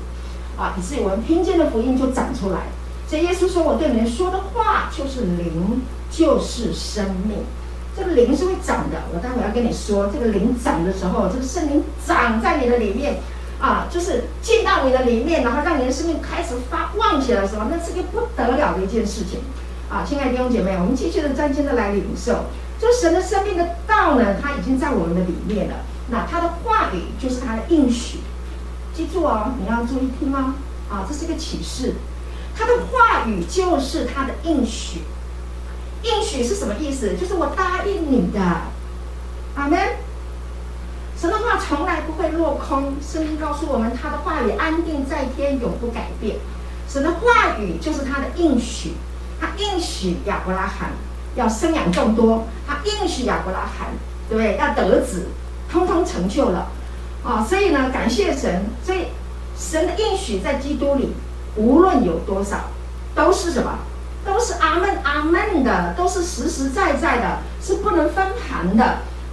[0.57, 2.59] 啊，以至于我们听见的福音就长出来。
[3.07, 7.39] 所以耶稣说：“我对你们说的话就是灵，就是生命。
[7.95, 8.97] 这个灵是会长的。
[9.13, 13.15] 我待会要跟你说，这个灵长的时候，这个圣灵长在你的里面。”
[13.61, 19.39] 啊，就是进到你的里面，然后让你的生命开始发旺起来的时候，那是个不得了的一件事情。
[19.87, 22.45] 啊，亲爱的弟兄姐妹，我们继续的专心的来领受，
[22.79, 25.75] 就神的生命的道呢，它已经在我们的里面了。
[26.09, 28.17] 那他的话语就是他的应许，
[28.93, 30.53] 记住哦，你要注意听哦。
[30.89, 31.93] 啊，这是一个启示，
[32.57, 35.01] 他的话语就是他的应许。
[36.03, 37.15] 应许是什么意思？
[37.15, 38.39] 就是我答应你的，
[39.55, 39.79] 阿门。
[41.21, 46.37] 神的话从来不会落空，圣经告诉我们，他的话语安定在天，永不改变。
[46.89, 48.93] 神的话语就是他的应许，
[49.39, 50.89] 他应许亚伯拉罕
[51.35, 53.89] 要生养众多，他应许亚伯拉罕，
[54.27, 54.57] 对不对？
[54.57, 55.27] 要得子，
[55.71, 56.67] 通通成就了
[57.23, 57.45] 啊！
[57.47, 59.05] 所以呢，感谢神，所以
[59.55, 61.13] 神的应许在基督里，
[61.55, 62.61] 无论有多少，
[63.13, 63.77] 都是什么？
[64.25, 68.83] 都是阿门阿门的，都是实实在在的，是不能分盘的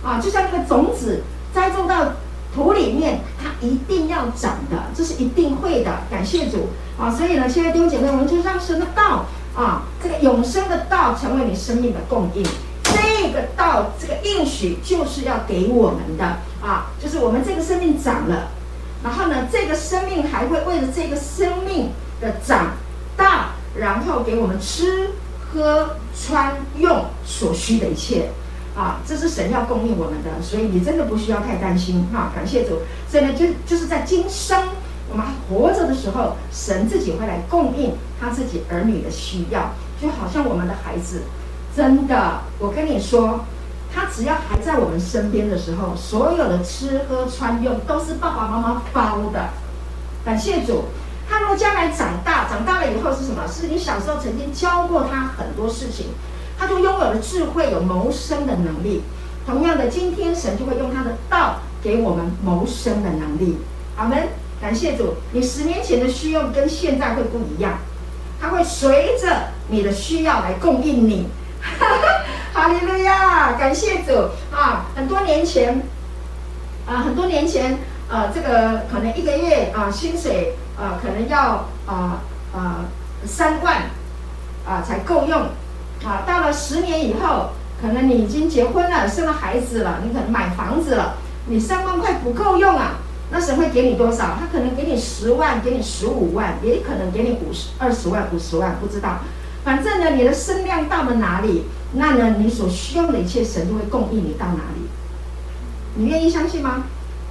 [0.04, 0.20] 啊！
[0.22, 1.22] 就像那个种子。
[1.54, 2.12] 栽种到
[2.54, 5.92] 土里面，它一定要长的，这是一定会的。
[6.10, 6.68] 感谢主
[6.98, 7.10] 啊！
[7.10, 12.44] 所以呢，现在弟兄姐妹，我们就让神的道啊，这个永生的道成为你生命的供应。
[12.82, 16.24] 这个道，这个应许就是要给我们的
[16.62, 18.48] 啊，就是我们这个生命长了，
[19.04, 21.90] 然后呢，这个生命还会为了这个生命
[22.20, 22.72] 的长
[23.16, 25.10] 大，然后给我们吃
[25.52, 28.30] 喝穿用所需的一切。
[28.78, 32.30] 啊，这是神要供应我们的，所以你真的不需要太担心哈。
[32.32, 32.78] 感谢主，
[33.10, 34.68] 所以呢，就就是在今生
[35.10, 41.22] 我们活着的时候，神自己会来供应他自己儿女的需要，就好像我们的孩子，
[41.74, 43.40] 真的，我跟你说，
[43.92, 49.48] 他只要还在我们身边的时候，所有的吃喝穿用都是爸爸妈妈包的。
[50.24, 50.84] 感谢主，
[51.28, 53.42] 他如果将来长大，长大了以后是什么？
[53.48, 56.06] 是你小时候曾经教过他很多事情。
[56.68, 59.02] 他就拥有了智慧，有谋生的能力。
[59.46, 63.56] 同样的，今天神就会用他的道给我们谋生的能力。
[63.96, 64.28] 阿门。
[64.60, 67.78] 感谢主，你十年前的需要跟现在会不一样，
[68.40, 71.28] 他会随着你的需要来供应你。
[72.52, 73.52] 哈利路亚！
[73.52, 74.86] 感谢主啊！
[74.96, 75.80] 很多年前
[76.88, 77.78] 啊，很多年前
[78.10, 82.20] 啊，这个可能一个月啊薪水啊，可能要啊
[82.52, 82.84] 啊
[83.24, 83.82] 三万
[84.66, 85.46] 啊才够用。
[86.04, 92.98] 啊，到了十年以后，可能你已经结婚了，生了孩子了，你可能买房子了，你三万块不够用啊，
[93.30, 94.36] 那神会给你多少？
[94.38, 99.18] 他可能给你十万，给你十五万，也可能给你五十、二十万、五十万，不知道。
[99.64, 104.88] 反正呢，你的身量到了哪里，那呢，你所需要的一切，神就会供应你到哪里。
[105.96, 106.84] 你愿意相信吗？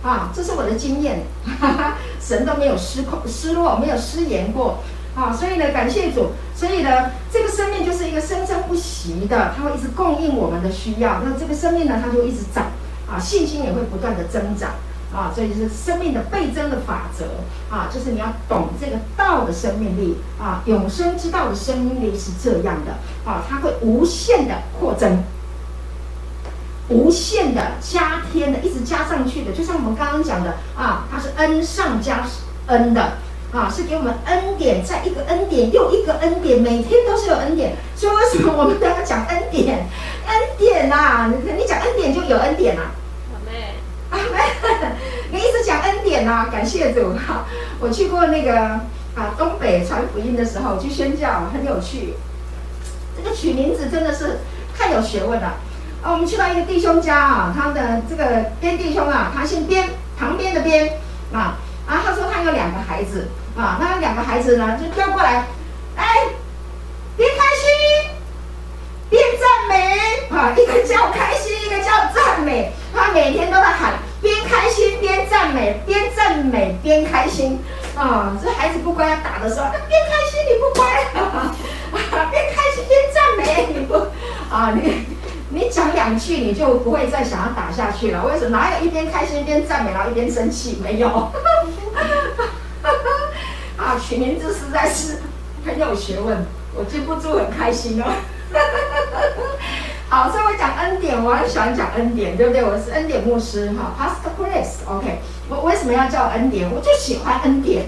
[0.03, 1.23] 啊，这是我的经验，
[1.59, 4.79] 哈哈，神都没有失控、失落，没有失言过。
[5.17, 11.23] 啊，所以呢，感谢主，所以呢，这个生命就是一个生生不息的，它会一直供应我们的需要。
[11.25, 12.65] 那这个生命呢，它就一直长，
[13.09, 14.73] 啊，信心也会不断的增长，
[15.11, 17.25] 啊，所以是生命的倍增的法则，
[17.75, 22.91] 啊，就是你要懂这个道的生命力，啊，永生之道的生命力是这样的，
[23.27, 25.23] 啊，它会无限的扩增，
[26.89, 32.23] 无限的加添的，一直加上去的，就像我们刚刚讲的，啊，它是恩上加
[32.67, 33.13] 恩的。
[33.53, 37.75] 啊，是给我们恩典，在一个恩典又一个恩典，每天都是有恩典。
[37.95, 39.87] 所以为什么我们都要讲恩典？
[40.27, 42.91] 恩典呐、啊，你你讲恩典就有恩典呐、啊。
[43.31, 43.75] 阿妹，
[44.09, 44.95] 阿妹，
[45.31, 47.45] 你一直讲恩典呐、啊，感谢主哈。
[47.79, 48.59] 我去过那个
[49.15, 52.15] 啊东北传福音的时候去宣教，很有趣。
[53.15, 54.39] 这个取名字真的是
[54.77, 55.55] 太有学问了。
[56.03, 59.87] 啊，我们去到一个弟兄家啊，他的这个边弟兄啊，他姓边，
[60.19, 60.99] 旁边的边
[61.31, 61.57] 啊。
[61.87, 65.45] 啊，他说他有两个孩子啊，那两个孩子呢就叫过来，
[65.95, 66.05] 哎，
[67.15, 68.11] 边开心
[69.09, 77.63] 边赞美啊，一个叫开心，一个叫赞美，他每天都在喊边开心边赞美，边赞美边开心
[77.95, 78.37] 啊。
[78.43, 80.85] 这孩子不乖，打的时候，边开心你不乖，
[81.21, 81.55] 啊，
[82.29, 83.93] 边开心边赞美你不
[84.53, 85.05] 啊你。
[85.49, 88.25] 你讲两句，你就不会再想要打下去了。
[88.25, 88.57] 为什么？
[88.57, 90.77] 哪有一边开心一边赞美，然后一边生气？
[90.83, 91.07] 没有。
[93.77, 95.21] 啊，取名字实在是
[95.65, 96.45] 很有学问，
[96.75, 98.05] 我记不住，很开心哦。
[100.09, 102.63] 好，所以我讲恩典，我很喜欢讲恩典，对不对？
[102.63, 105.19] 我是恩典牧师哈，Pastor Chris，OK。
[105.49, 106.69] 我为什么要叫恩典？
[106.69, 107.85] 我就喜欢恩典。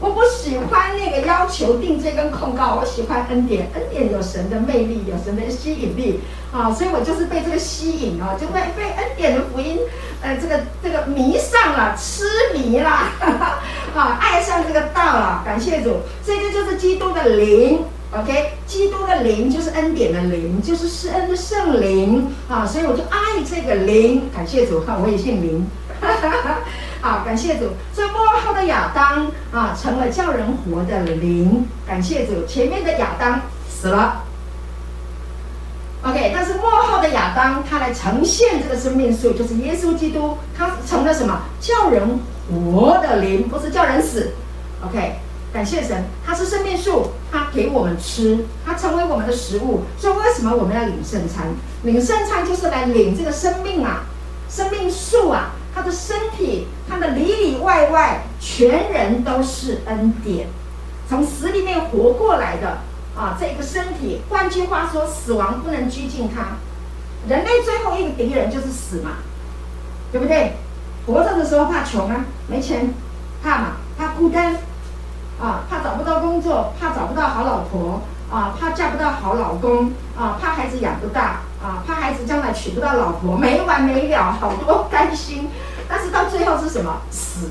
[0.00, 3.68] 我不喜欢那个要求定罪跟控告，我喜欢恩典。
[3.74, 6.20] 恩典有神的魅力，有神的吸引力
[6.52, 9.76] 啊，所以我就是被这个吸引啊，就被被恩典的福音，
[10.22, 12.24] 呃，这个这个迷上了，痴
[12.54, 13.10] 迷啦，
[13.92, 15.42] 啊，爱上这个道了。
[15.44, 17.80] 感谢主，这个就是基督的灵
[18.12, 24.30] ，OK，基督的灵就是恩典的灵，就是施恩的圣灵啊，所以我就爱这个灵。
[24.32, 25.66] 感谢主，哈，我也姓林。
[27.00, 27.70] 好，感谢主。
[27.94, 31.66] 所以末后的亚当啊，成了叫人活的灵。
[31.86, 34.24] 感谢主，前面的亚当死了。
[36.02, 41.42] OK，但是末后的亚当，他来呈现这个生命树，就是耶稣基督，他成了什么？
[41.60, 44.32] 叫人活的灵，不是叫人死。
[44.86, 45.16] OK，
[45.52, 49.82] 感谢神，他是生命树，他给我们吃，他成为我们的食物。
[49.98, 51.46] 所以为什么我们要领圣餐？
[51.82, 54.04] 领圣餐就是来领这个生命啊，
[54.48, 60.48] 生命树啊，他的身体，他的里里外外，全人都是恩典，
[61.08, 62.78] 从死里面活过来的
[63.16, 64.22] 啊，这个身体。
[64.28, 66.56] 换句话说，死亡不能拘禁他。
[67.28, 69.18] 人类最后一个敌人就是死嘛，
[70.10, 70.54] 对不对？
[71.06, 72.92] 活着的时候怕穷啊，没钱，
[73.42, 74.54] 怕嘛，怕孤单，
[75.40, 85.48] 啊，怕找不到工作，怕找不到好老婆，啊，怕嫁不到好老公，啊，怕孩子养不大，啊，怕孩子将来娶不到老婆，没完没了，好多担心。
[85.88, 87.00] 但是到最后是什么？
[87.10, 87.48] 死。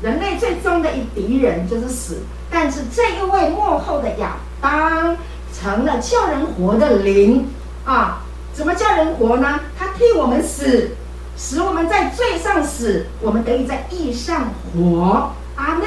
[0.00, 2.18] 人类最终的一敌人就是死。
[2.50, 5.16] 但是这一位幕后的亚当，
[5.52, 7.48] 成了叫人活的灵，
[7.84, 8.22] 啊。
[8.54, 9.60] 怎么叫人活呢？
[9.78, 10.96] 他替我们死，
[11.36, 15.30] 使我们在罪上死，我们得以在义上活。
[15.54, 15.86] 阿门。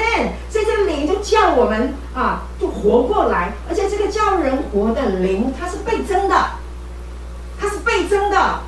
[0.50, 3.52] 这个灵就叫我们啊，就活过来。
[3.68, 6.34] 而且这个叫人活的灵，它是倍增的，
[7.62, 8.60] 它是倍增的。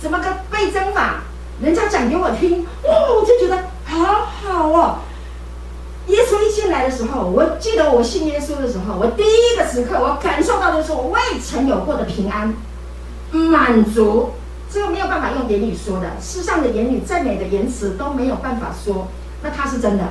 [0.00, 1.22] 怎么个倍增法？
[1.62, 4.98] 人家讲给我听，哦，我就觉得好好哦。
[6.08, 12.54] 耶稣一进来的时候，我记得我信耶稣的时候，我第一个时刻，我感受到的是我未曾有过的平安。
[13.32, 14.30] 满足，
[14.72, 16.12] 这个没有办法用言语说的。
[16.20, 19.08] 世上的言语再美的言辞都没有办法说，
[19.42, 20.04] 那它是真的。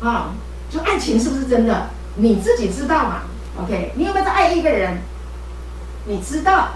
[0.00, 0.34] 啊，
[0.70, 1.88] 就爱情是不是真的？
[2.16, 3.22] 你自己知道嘛
[3.62, 4.98] ？OK，你有没有在爱一个人？
[6.04, 6.68] 你知道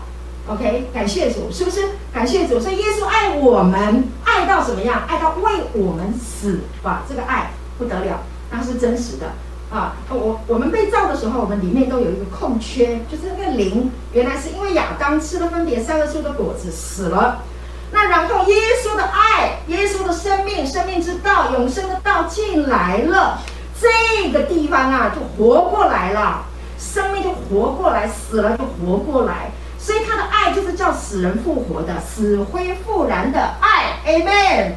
[0.47, 1.89] ？OK，感谢主，是不是？
[2.13, 5.03] 感谢主，所以耶稣爱我们，爱到什么样？
[5.09, 8.21] 爱到为我们死吧，这个爱不得了，
[8.51, 9.33] 那是真实的。
[9.71, 17.43] 啊，我我们被造的时候，我们里面都有一个空缺，就是那个灵，原来是因为亚当吃了分别善恶树的果子死了。
[17.91, 18.55] 那然后耶
[18.85, 23.41] 稣的爱，耶稣的生命，生命之道，永生的道进来了，
[23.81, 26.45] 这个地方啊就活过来了，
[26.79, 29.51] 生命就活过来，死了就活过来。
[29.79, 34.73] 所以他的爱就是叫死人复活的，死灰复燃的爱，Amen。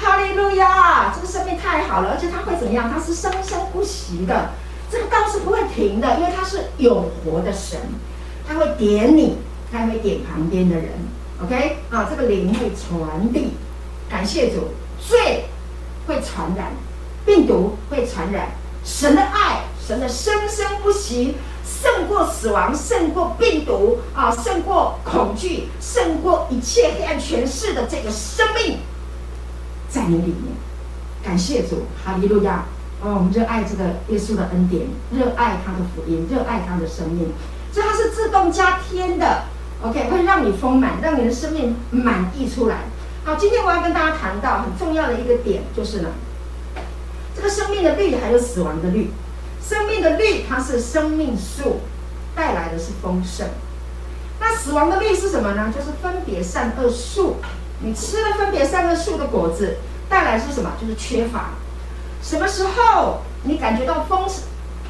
[0.00, 1.12] 哈利路亚！
[1.12, 2.88] 这个生命太好了，而且它会怎么样？
[2.88, 4.50] 它是生生不息的，
[4.88, 7.80] 这个道是不会停的，因为它是永活的神，
[8.46, 9.38] 它会点你，
[9.72, 10.86] 它会点旁边的人。
[11.42, 13.54] OK 啊，这个灵会传递。
[14.08, 14.68] 感谢主，
[15.00, 15.46] 罪
[16.06, 16.68] 会传染，
[17.26, 18.50] 病毒会传染，
[18.84, 28.80] 神的爱，神的生生不息，胜过死亡，胜过病毒啊，胜过恐惧，胜过一切黑暗权势的这个生命。
[29.88, 30.52] 在你里面，
[31.24, 32.66] 感谢主，哈利路亚！
[33.00, 37.32] 哦，我们热爱这个耶稣的恩典，热爱他的福音，热爱他的生命，
[37.72, 39.44] 所以它是自动加添的。
[39.82, 42.80] OK，会让你丰满，让你的生命满溢出来。
[43.24, 46.10] 好，今天我要跟大家谈到很重要的一个点，就是呢，
[47.34, 49.10] 这个生命的律还有死亡的律。
[49.68, 51.80] 生命的律它是生命树
[52.34, 53.46] 带来的是丰盛，
[54.40, 55.70] 那死亡的律是什么呢？
[55.76, 57.36] 就是分别善恶树。
[57.80, 59.76] 你吃了分别善恶树的果子，
[60.08, 60.72] 带来是什么？
[60.80, 61.50] 就是缺乏。
[62.22, 64.44] 什么时候你感觉到丰盛，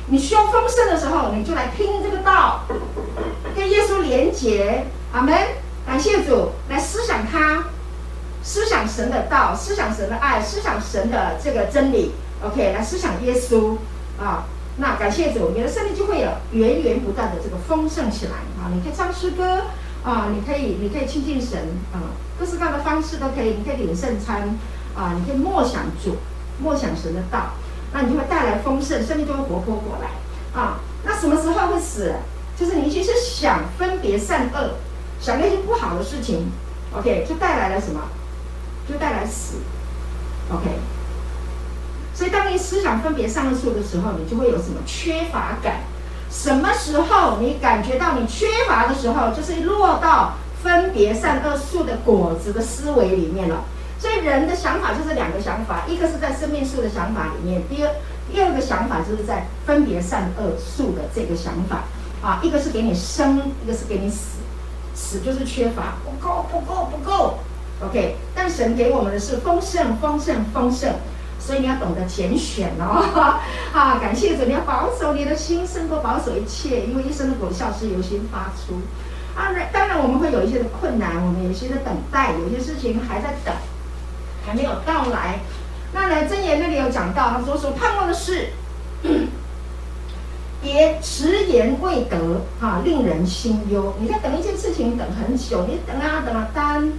[0.07, 2.61] 你需要丰盛的时候，你就来听这个道，
[3.57, 4.85] 跟耶稣连结。
[5.13, 5.35] 阿门。
[5.85, 7.65] 感谢主，来思想他，
[8.43, 12.13] 思想神的道，思想神的爱，思想神的这个真理。
[12.45, 13.77] OK，来思想耶稣
[14.23, 14.45] 啊。
[14.79, 18.71] 那感谢主，你的生命就会有源源不断的这个丰盛起来啊。
[18.73, 19.63] 你可以唱诗歌。
[20.05, 21.59] 啊，你可以，你可以亲近神
[21.93, 23.57] 啊，各式各样的方式都可以。
[23.59, 24.57] 你可以领圣餐
[24.95, 26.17] 啊，你可以默想主，
[26.63, 27.51] 默想神的道，
[27.93, 30.11] 那你就会带来丰盛，生命就会活泼过来
[30.59, 30.79] 啊。
[31.05, 32.15] 那什么时候会死？
[32.57, 34.75] 就是你其实想分别善恶，
[35.21, 36.47] 想那些不好的事情
[36.97, 38.01] ，OK，就带来了什么？
[38.89, 39.57] 就带来死
[40.51, 40.71] ，OK。
[42.19, 45.83] 所以当你思想分别善恶树的时候，你就会有什么缺乏感。
[46.29, 53.63] 什么时候你感觉到你缺乏的时候，就是落到分别善恶树的果子的思维里面了。
[54.01, 57.91] 所以人的想法就是两个想法，一个是在生命树的想法里面，第二
[58.33, 61.85] 第二个想法就是在分别善恶树的这个想法
[62.21, 64.39] 啊，一个是给你生，一个是给你死，
[64.93, 67.39] 死就是缺乏，不够不够不够
[67.87, 68.17] ，OK。
[68.35, 70.93] 但神给我们的是丰盛丰盛丰盛。
[71.49, 73.41] 所以你要懂得拣选哦，
[73.73, 78.75] 啊，感谢主，你要保守你的心，胜过保守一切，因为一生的果效是由心发出。
[79.35, 83.55] 啊，当然我们会有一些的困难，我们有一些的等待，有些事情还在等，
[84.47, 85.39] 还没有到来。
[85.95, 88.51] 那呢，真言那里有讲到，他说所盼望的事，
[90.61, 93.95] 别迟延未得，啊，令人心忧。
[93.99, 96.93] 你在等一件事情，等很久，你等啊等啊，单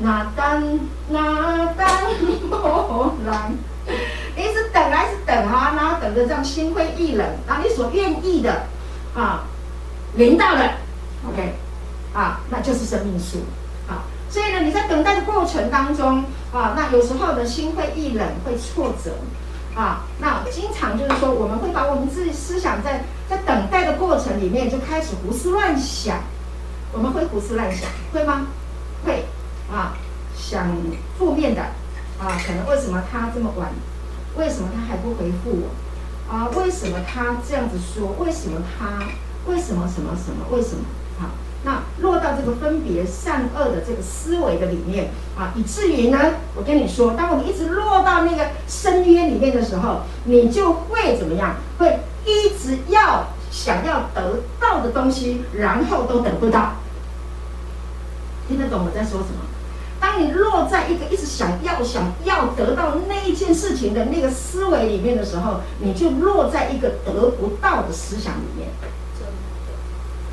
[0.00, 0.78] 那单
[1.08, 1.88] 那单
[2.48, 3.10] 不
[3.88, 3.94] 来。
[4.36, 8.66] 一直等，还是等啊，然后等着这样心灰意冷，然后你所愿意的
[9.14, 9.42] 啊，
[10.14, 10.74] 临到了
[11.28, 11.54] ，OK，
[12.14, 13.38] 啊，那就是生命树
[13.88, 14.06] 啊。
[14.30, 16.22] 所以呢，你在等待的过程当中
[16.52, 19.16] 啊，那有时候呢，心灰意冷，会挫折
[19.74, 20.04] 啊。
[20.20, 26.18] 那经常就是说，我们会把我们自己思想在在等待的过程里面就开始胡思乱想。
[26.92, 28.46] 我们会胡思乱想，会吗？
[29.04, 29.24] 会
[29.68, 29.94] 啊，
[30.36, 30.68] 想
[31.18, 31.62] 负面的
[32.18, 33.70] 啊，可能为什么他这么晚？
[34.36, 36.32] 为什么他还不回复我？
[36.32, 38.14] 啊，为什么他这样子说？
[38.18, 39.06] 为什么他？
[39.46, 40.44] 为什么什么什么？
[40.50, 40.84] 为什么？
[41.18, 41.30] 好。
[41.64, 51.56] 那落到这个分别善恶的这个思维的里面啊，以至于呢，我跟你说，当我们一直落到那个深渊里面的时候，你就会怎么样？
[51.78, 56.74] 会一直要想要得到的东西，然后都得不到。
[58.46, 59.47] 听得懂我在说什么？
[60.00, 68.68] 当你落在一个一直想要想要得到那一件事情的那个思维里面的时候，你就落在一个得不到的思想里面。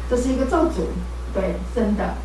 [0.09, 0.85] 这是一个咒诅。
[1.33, 2.15] 对，真的。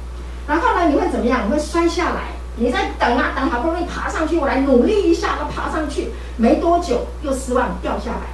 [0.47, 1.47] 然后呢，你会怎么样？
[1.47, 2.33] 你会摔下来。
[2.57, 8.27] 你在等啊等，好不容易爬上去，我来努力一下，要爬上去，没多久又失望掉下来，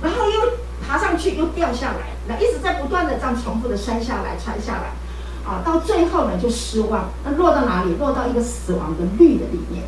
[0.00, 0.40] 然后又
[0.86, 4.92] 爬上去又掉下来，那一直在不断的这样重复的摔下来，摔下来，
[5.46, 7.08] 啊，到最后呢就失望。
[7.24, 7.94] 那落到哪里？
[7.94, 9.84] 落到一个死亡的律的里面。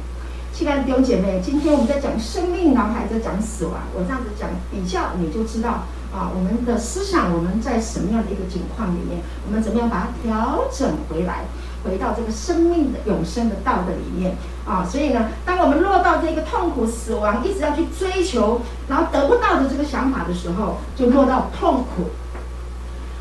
[0.53, 3.75] 亲爱的弟兄姐妹，今天我们在讲生命，然后还在讲死亡。
[3.95, 5.85] 我这样子讲比较，你就知道。
[6.11, 9.21] 啊，我们的思想，我们在什么样的一个境况里面？
[9.47, 11.45] 我们怎么样把它调整回来，
[11.85, 14.35] 回到这个生命的永生的道的里面？
[14.67, 22.09] 啊，所以呢，当我们落到这个痛苦、死亡，一直要去追求，然后得不到的这个想法的时候，就落到痛苦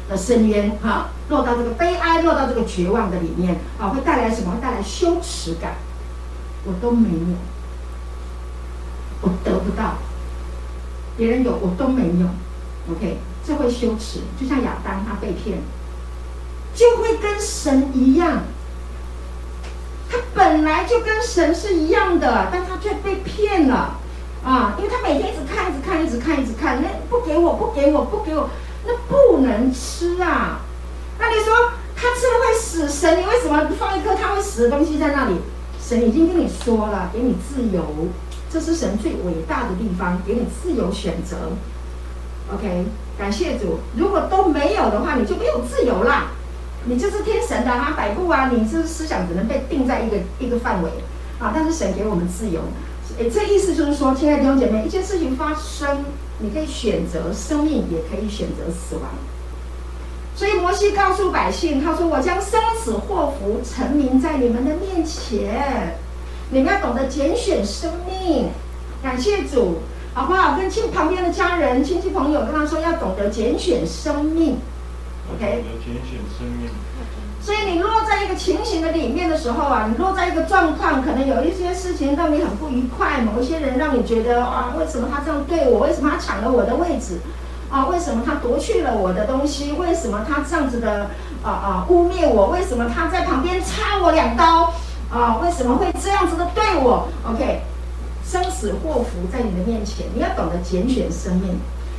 [0.09, 4.51] 的深渊，哈、落到这个悲哀，落到这个绝望的里面，啊，会带来什么？
[4.51, 5.75] 会带来羞耻感。
[6.65, 7.37] 我都没有，
[9.21, 9.95] 我得不到，
[11.15, 12.27] 别人有，我都没有。
[12.91, 15.59] OK，这会羞耻，就像亚当他被骗，
[16.73, 18.43] 就会跟神一样。
[20.09, 23.99] 他本来就跟神是一样的，但他却被骗了
[24.43, 24.75] 啊！
[24.77, 28.49] 因为他每天一直看，一直看，一直看，一直看，那不给我，不给我，不给我，
[28.87, 30.61] 那不能吃啊！
[31.19, 31.53] 那你说
[31.95, 35.35] 他吃了会死，神你为什么放一颗他会死的东西在那里？
[35.79, 37.83] 神已经跟你说了，给你自由，
[38.49, 41.51] 这是神最伟大的地方，给你自由选择。
[42.53, 42.85] OK，
[43.17, 43.79] 感谢主。
[43.97, 46.27] 如果都没有的话，你就没有自由啦。
[46.85, 50.89] 你就是天神的啊，摆布啊，你这思想只能被定在一个一个范围
[51.39, 51.51] 啊。
[51.53, 52.61] 但是神给我们自由，
[53.17, 56.05] 诶，这意思就是说，亲爱的弟兄姐妹，一件事情发生，
[56.39, 59.09] 你可以选择生命，也可以选择死亡。
[60.35, 65.97] 所以摩西告诉百姓，他说：“我将生死祸福陈明在你们的面前，
[66.51, 68.49] 你们要懂得拣选生命。”
[69.01, 69.79] 感谢主。
[70.13, 70.57] 好不好？
[70.57, 74.57] 跟亲旁边的家人、亲戚朋友跟他说，要懂得拣选生命
[75.33, 75.63] ，OK？
[77.39, 85.79] 所以你落在一个情形的里面的时候啊，你落在一个状况，可能有一些事情让你很不愉快，某一些人让你觉得啊，为什么他这样对我？
[85.79, 87.19] 为什么他抢了我的位置？
[87.69, 89.73] 啊，为什么他夺去了我的东西？
[89.73, 91.09] 为什么他这样子的
[91.43, 92.47] 啊啊污蔑我？
[92.47, 94.73] 为什么他在旁边插我两刀？
[95.09, 97.61] 啊，为什么会这样子的对我？OK？
[98.25, 101.57] 生死祸福在你的面前，你要懂得拣选生命。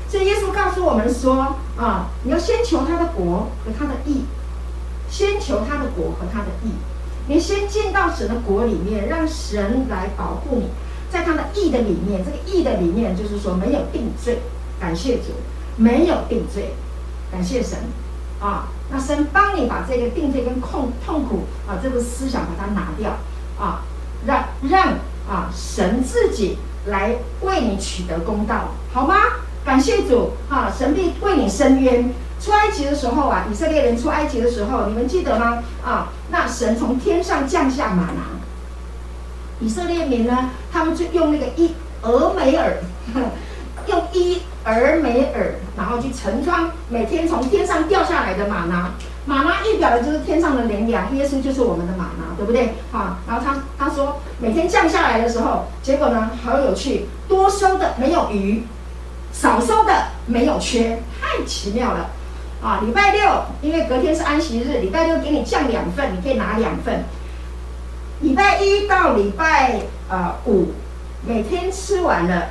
[0.08, 4.24] 所以耶稣告诉我们说：啊，你要先求他的国和他的义，
[5.08, 6.72] 先求他的国和他的义。
[7.26, 10.68] 你先进到神的国里面，让神来保护你，
[11.10, 12.24] 在他的义的里面。
[12.24, 14.38] 这个义的里面就是说没有定罪，
[14.80, 15.34] 感谢主，
[15.76, 16.74] 没有定罪，
[17.30, 17.78] 感谢神。
[18.40, 23.10] 啊，那神帮你把这个定罪跟痛痛苦啊这个思想把它拿掉
[23.58, 23.82] 啊，
[24.26, 24.94] 让让。
[25.28, 26.56] 啊，神自己
[26.86, 29.14] 来为你取得公道，好吗？
[29.68, 32.10] 感谢主，哈、啊，神必为你伸冤。
[32.40, 35.58] 出埃及的时候啊，以色列人出埃及的时候，你们记得吗？
[35.84, 38.22] 啊，那神从天上降下吗哪，
[39.60, 42.78] 以色列民呢，他们就用那个一俄梅尔，
[43.88, 48.90] 用一俄梅尔，然后去盛装每天从天上掉下来的吗哪。
[49.26, 52.72] 吗哪预表的就是天上的灵粮，耶稣就是我们的吗哪，对不对？
[52.90, 58.62] 啊，然后他他说每天降下来的时候，结果呢，好有趣，多收的没有鱼，
[59.40, 59.92] 少收的
[60.26, 62.10] 没有缺，太奇妙了
[62.60, 62.80] 啊！
[62.84, 67.04] 礼拜六因为隔天是安息日，礼拜六给你降两份，你可以拿两份。
[68.20, 70.72] 礼拜一到礼拜呃五，
[71.24, 72.48] 每天吃完了，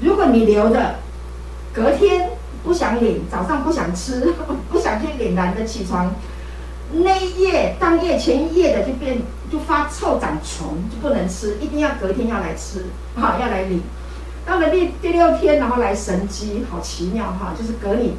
[0.00, 0.96] 如果你留的，
[1.72, 2.30] 隔天。
[2.64, 4.34] 不想领，早上不想吃，
[4.72, 6.12] 不想去领，懒得起床。
[6.90, 9.18] 那一夜当夜前一夜的就变
[9.52, 13.82] 就发臭长虫，就不能吃，一定要隔天要来吃，好要来领。
[14.46, 18.14] 到了第第六天，然后来神迹，好奇妙哈，就是隔你，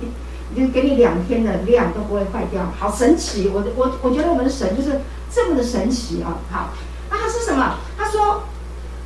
[0.54, 3.50] 就是给你两天的量都不会坏掉，好神奇。
[3.54, 5.00] 我我我觉得我们的神就是
[5.32, 6.36] 这么的神奇啊。
[6.52, 6.72] 好，
[7.10, 7.78] 那他是什么？
[7.98, 8.44] 他说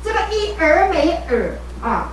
[0.02, 2.10] 这个伊俄美尔啊，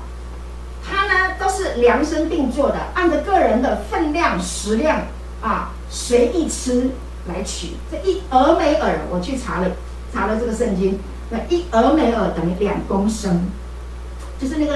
[0.87, 5.01] 它呢都是量身定做的，按照个人的分量食量
[5.41, 6.91] 啊随意吃
[7.27, 7.69] 来取。
[7.91, 9.71] 这一俄美尔，我去查了
[10.13, 10.99] 查了这个圣经，
[11.31, 13.49] 那一俄美尔等于两公升。
[14.39, 14.73] 就是那个，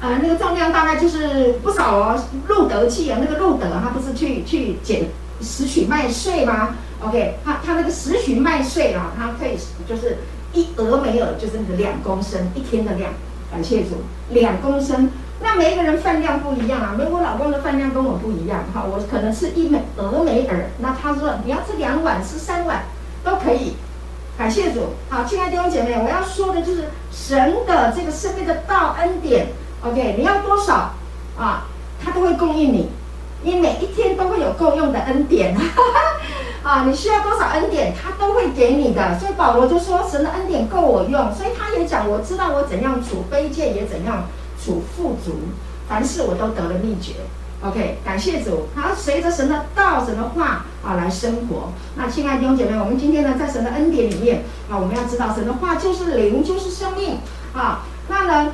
[0.00, 2.24] 呃，那个重量大概就是不少哦。
[2.48, 5.08] 路德记啊，那个路德他不是去去捡
[5.40, 9.56] 拾取麦穗吗？OK，他他那个拾取麦穗啊，他可以
[9.88, 10.18] 就是
[10.52, 13.10] 一俄美尔，就是那个两公升一天的量。
[13.50, 15.10] 感谢主，两公升。
[15.42, 22.84] 那每一个人饭量不一样啊，没有我老公的饭量跟我不一样哈，我可能吃一美俄美尔，那他说你要吃两碗，吃三碗
[23.24, 23.74] 都可以。
[24.40, 29.48] 感谢主，好，亲爱的弟兄姐妹，我要说的就是神的这个生命的道恩典
[29.84, 30.94] ，OK，你要多少？
[31.38, 31.66] 啊，
[32.02, 32.88] 他都会供应你，
[33.42, 35.62] 你每一天都会有够用的恩典，哈
[36.62, 39.18] 哈，啊，你需要多少恩典，他都会给你的。
[39.18, 44.24] 所以保罗就说，神的恩典够我用，所以他也讲，我知道我怎样处卑贱，也怎样
[44.58, 45.32] 处富足，
[45.86, 47.12] 凡事我都得了秘诀。
[47.62, 51.72] OK，感谢主，好，随着神的道、神的话啊来生活。
[51.94, 57.18] 那亲爱的弟兄姐妹，我们今天呢，在神的恩典里面啊，我们要知道神的话就是灵，就是生命
[57.52, 57.82] 啊。
[58.08, 58.52] 那呢，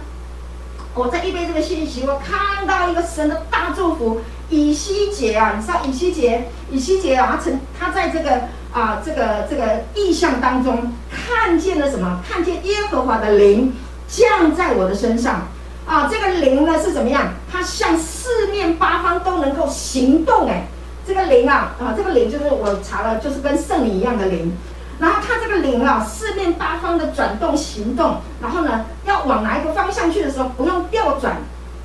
[0.95, 4.21] 我在预备这个信息，我看到一个神的大祝福。
[4.49, 8.43] 以西结啊，你知道以西结，以西结啊，他曾他在这个
[8.73, 12.21] 啊这个这个意象当中看见了什么？
[12.29, 13.73] 看见耶和华的灵
[14.09, 15.49] 降在我的身上。
[15.87, 17.29] 啊，这个灵呢是怎么样？
[17.51, 20.67] 它向四面八方都能够行动哎，
[21.07, 24.53] 这个灵啊啊，这个灵就是我查了，就是跟圣灵一样的灵。
[24.99, 31.37] 然后它这个灵啊，四面八方的转动行动，然后呢，要往哪一个方向去的时候，不用调转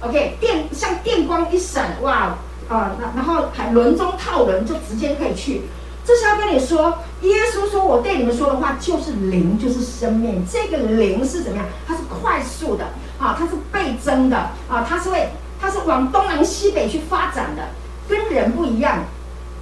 [0.01, 2.35] ，OK，电像电光一闪，哇
[2.69, 5.61] 啊，那然后还轮中套轮，就直接可以去。
[6.05, 10.45] 这是要跟你说，耶稣说我对你们说的话就是灵，就是生命。
[10.51, 11.65] 这个灵是怎么样？
[11.87, 12.85] 它是快速的。
[13.19, 14.35] 啊，它是倍增的
[14.67, 15.29] 啊，它是会，
[15.61, 17.67] 它是往东南西北去发展的，
[18.09, 19.03] 跟人不一样，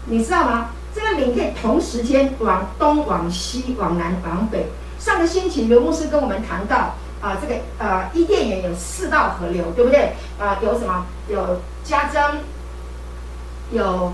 [0.05, 0.69] 你知道吗？
[0.95, 4.67] 这个灵可以同时间往东、往西、往南、往北。
[4.97, 10.13] 上个星期刘牧师跟我们谈到啊，这个呃伊甸园有四道河流，对不对？
[10.39, 11.05] 啊，有什么？
[11.27, 12.21] 有加增，
[13.71, 14.13] 有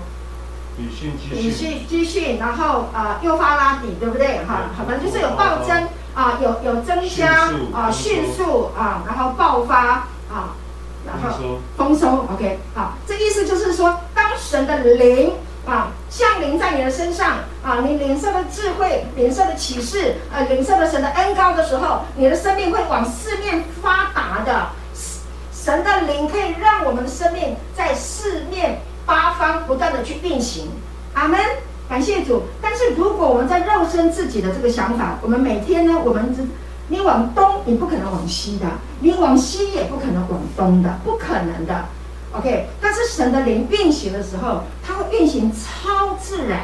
[0.76, 4.44] 比逊、比逊、基训，然后啊幼发拉底，对不对？
[4.46, 5.86] 哈，好的，就是有暴增。
[6.16, 10.56] 啊，有有增加啊，迅速啊，然后爆发啊，
[11.04, 15.34] 然后丰收，OK，好，这意思就是说，当神的灵
[15.66, 24.68] 啊降临在你的身上啊，你领受的智慧，领受的启示，呃，领受的神的恩高的时候，你的生命会往四面发达的。
[25.52, 30.66] 神的灵可以让我们的生命在四面八方不断的去运行，
[31.14, 31.40] 阿门。
[31.88, 36.42] 感谢主，但是如果我们在肉身自己的这个想法，我们每天呢，我们只
[36.88, 38.66] 你往东，你不可能往西的；
[38.98, 41.84] 你往西也不可能往东的，不可能的。
[42.32, 46.62] OK，但是神的灵运行的时候，它会运行超自然，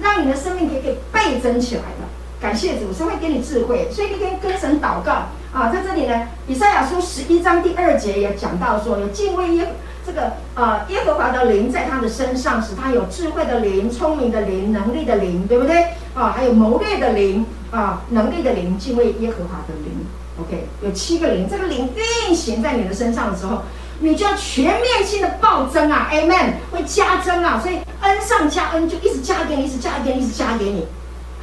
[0.00, 2.08] 让你的生命可以给倍增起来的。
[2.40, 5.12] 感谢主，神会给你智慧，所以你可以跟神祷告
[5.52, 5.70] 啊。
[5.70, 9.74] 在这里呢，以赛亚书十一章第二节也讲到说，有敬畏耶。
[10.08, 15.88] 这个呃，耶和华的灵在他的身上，使他有智慧的灵、聪明的灵、能力的灵，对不对？
[16.14, 20.06] 啊，还有谋略的灵啊，能力的灵，敬畏耶和华的灵。
[20.40, 21.90] OK，有七个灵，这个灵
[22.26, 23.58] 运行在你的身上的时候，
[24.00, 30.86] 你就要全面性的暴增啊，Amen，会加增啊，所以恩上加恩，就一直加给你，一直加给你，一直加给你，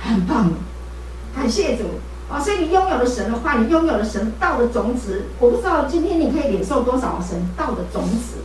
[0.02, 0.52] 很棒，
[1.36, 1.84] 感谢主
[2.32, 2.40] 啊！
[2.40, 8.38] 所以你拥有了神的话，你拥有了神道的种子，我不知道今天你可以领受多少神道的种子。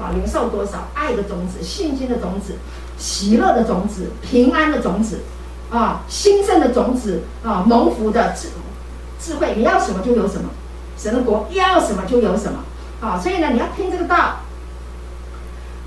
[0.00, 2.56] 啊，零售多少爱的种子、信心的种子、
[2.98, 5.20] 喜乐的种子、平安的种子，
[5.70, 8.48] 啊，兴盛的种子，啊，蒙福的智
[9.20, 10.50] 智慧，你要什么就有什么，
[10.98, 12.64] 神的国要什么就有什么，
[13.00, 14.40] 啊，所以呢，你要听这个道，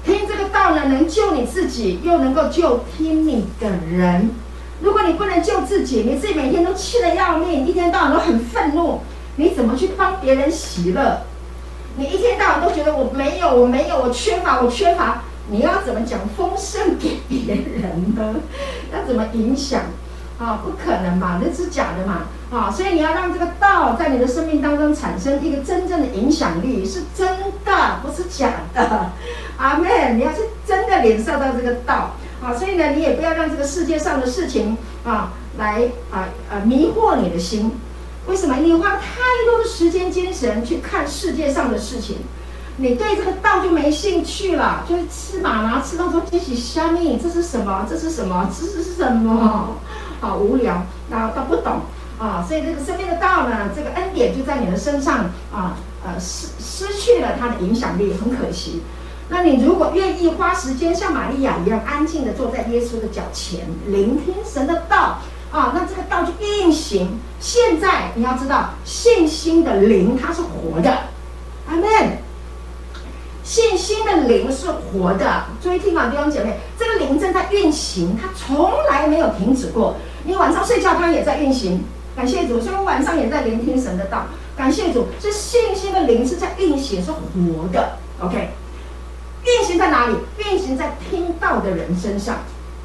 [0.06, 4.32] 听这个道呢，能救你自己，又能够救听你的人。
[4.80, 9.02] 如果你不能救自己，你自己每天都气得要命，一天到晚都很愤怒，
[9.36, 11.24] 你怎么去帮别人喜乐？
[11.98, 15.24] 你一天到晚都觉得我没有，我没有，我缺乏，我缺乏。
[15.50, 18.36] 你要怎么讲丰盛给别人呢？
[18.94, 19.82] 要怎么影响？
[20.38, 22.26] 啊，不可能嘛，那是假的嘛。
[22.52, 27.28] 啊，所以你要让这个道在你的生命当中产生一个真正的影响力，是真
[27.66, 29.10] 的，不是假的。
[29.58, 30.18] 阿门。
[30.20, 32.12] 你要是真的领受到这个道，
[32.44, 35.82] 啊，所以呢，你也不要让这个世界上的事情啊来
[36.12, 37.72] 啊啊迷惑你的心。
[38.28, 38.58] 为什么？
[38.58, 42.18] 你花太多的时间、精神去看世界上的事情，
[42.76, 47.86] 你对这个道就没兴趣了，就是吃嘛嘛，吃到说这是虾米，这是什么？
[47.90, 48.50] 这是什么？
[48.54, 49.78] 这是什么？
[50.20, 51.82] 好无聊，然后都不懂
[52.20, 58.82] 啊，所以这个生命的道呢，这个恩典就在你的身上啊，呃失失去了它的影响力，很可惜。
[59.30, 65.20] 那你如果愿意花时间像玛利亚一样安静地坐在耶稣的脚前，聆听神的道。
[65.52, 67.20] 啊，那这个道就运行。
[67.40, 70.92] 现在你要知道，信心的灵它是活的，
[71.68, 72.18] 阿门。
[73.44, 79.96] 信心的灵是活的，注意听啊，弟兄姐妹，这个灵正在运行，它从来没有停止过。
[80.26, 81.86] 你晚上睡觉，它也在运行。
[82.14, 84.26] 感谢主，所以我晚上也在聆听神的道。
[84.58, 88.00] 感谢主，这信心的灵是在运行，是活的。
[88.20, 88.50] OK，
[89.46, 90.16] 运行在哪里？
[90.40, 92.40] 运行在听到的人身上。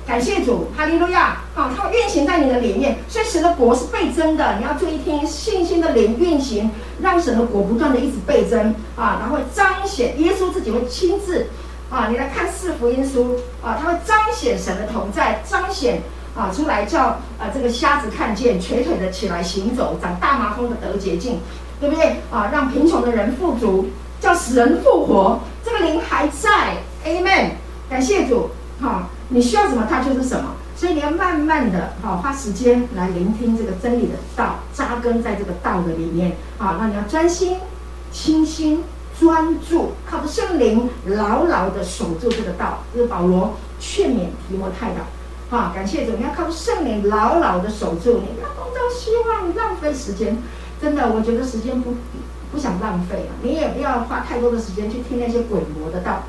[0.05, 1.43] 感谢主，哈利路亚！
[1.55, 4.59] 好，它会运行在你的里面，所以神的国是倍增的。
[4.59, 11.47] 你要注意听，信心的灵运行，让神的国不断的一直倍增啊，然后彰显耶稣自己会亲自
[11.89, 16.03] 啊，你来看四福音书啊，他会彰显神的同在，彰显
[16.35, 17.05] 啊出来叫
[17.39, 21.39] 啊这个瞎子看见，瘸腿的起来行走，长大麻风的得洁净，
[21.81, 22.51] 对不对啊？
[22.53, 23.89] 让贫穷的人富足，
[24.21, 26.77] 叫死人复活，这个灵还在
[27.07, 27.51] ，Amen！
[27.89, 28.51] 感谢主，
[28.81, 29.09] 好、啊。
[29.33, 30.55] 你需要什么，它就是什么。
[30.77, 36.37] 所以你要慢慢的，好花时间来聆听这个真理的道，扎根在这个道的里面。
[36.59, 37.57] 啊，那你要专心、
[38.11, 38.83] 清心、
[39.19, 42.81] 专注，靠着圣灵牢牢的守住这个道。
[42.93, 45.57] 这是保罗劝勉提摩太的。
[45.57, 50.37] 啊，感谢主，你要靠着圣灵牢牢的守住，你不要东张西望，浪费时间。
[50.81, 51.95] 真的，我觉得时间不
[52.51, 53.33] 不想浪费了。
[53.43, 56.25] 你也不要花太多的时间去听那些鬼魔的道。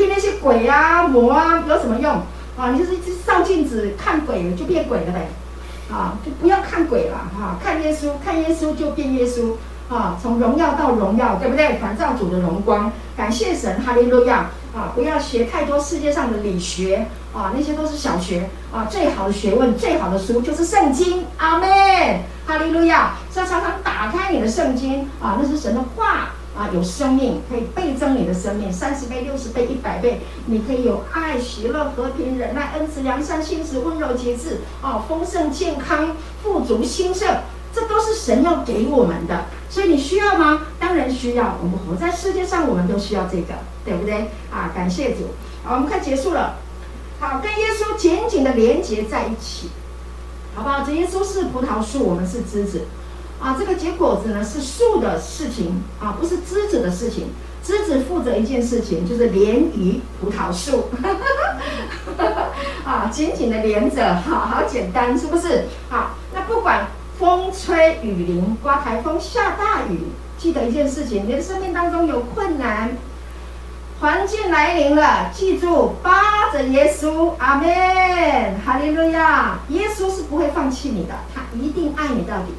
[0.00, 2.10] 听那些鬼啊魔啊有什么用
[2.56, 2.70] 啊？
[2.72, 5.28] 你就是一直照镜子看鬼就变鬼了呗，
[5.92, 9.52] 啊，就不要看鬼了哈、啊，看耶稣，看耶稣就变耶稣
[9.94, 11.78] 啊，从荣耀到荣耀，对不对？
[11.78, 14.92] 反照主的荣光，感谢神，哈利路亚啊！
[14.94, 21.68] 不要学太多世界上的理学啊，那些都是小学啊，最好的学问，最好的书就是圣经，阿门，
[22.46, 23.16] 哈利路亚！
[23.34, 26.30] 要常常打开你的圣经啊，那是神的话。
[26.60, 37.38] 啊，有生命可以倍增你的生命，三十倍、六十倍、一百倍，你可以有爱、喜乐、和平、忍耐、恩慈、良善、信实、温柔、节制，啊，丰盛、健康、富足、兴盛，
[37.72, 39.46] 这都是神要给我们的。
[39.70, 40.66] 所以你需要吗？
[40.78, 41.56] 当然需要。
[41.62, 44.28] 我们活在世界上，我们都需要这个，对不对？
[44.52, 45.28] 啊，感谢主。
[45.64, 46.58] 好，我们快结束了。
[47.20, 49.70] 好，跟耶稣紧紧的连接在一起，
[50.54, 50.84] 好不好？
[50.84, 52.84] 这耶稣是葡萄树，我们是枝子。
[53.40, 57.28] 啊，这个结果子呢是树的事情啊，不是枝子的事情。
[57.62, 60.88] 枝子负责一件事情，就是连于葡萄树，
[62.84, 65.66] 啊，紧紧的连着，好好简单，是不是？
[65.90, 66.86] 好，那不管
[67.18, 70.06] 风吹雨淋，刮台风下大雨，
[70.38, 72.96] 记得一件事情，你的生命当中有困难，
[74.00, 77.68] 环境来临了，记住，扒着耶稣，阿门，
[78.64, 82.54] 哈利路亚，耶稣是不会放弃你的，他一定爱你到底。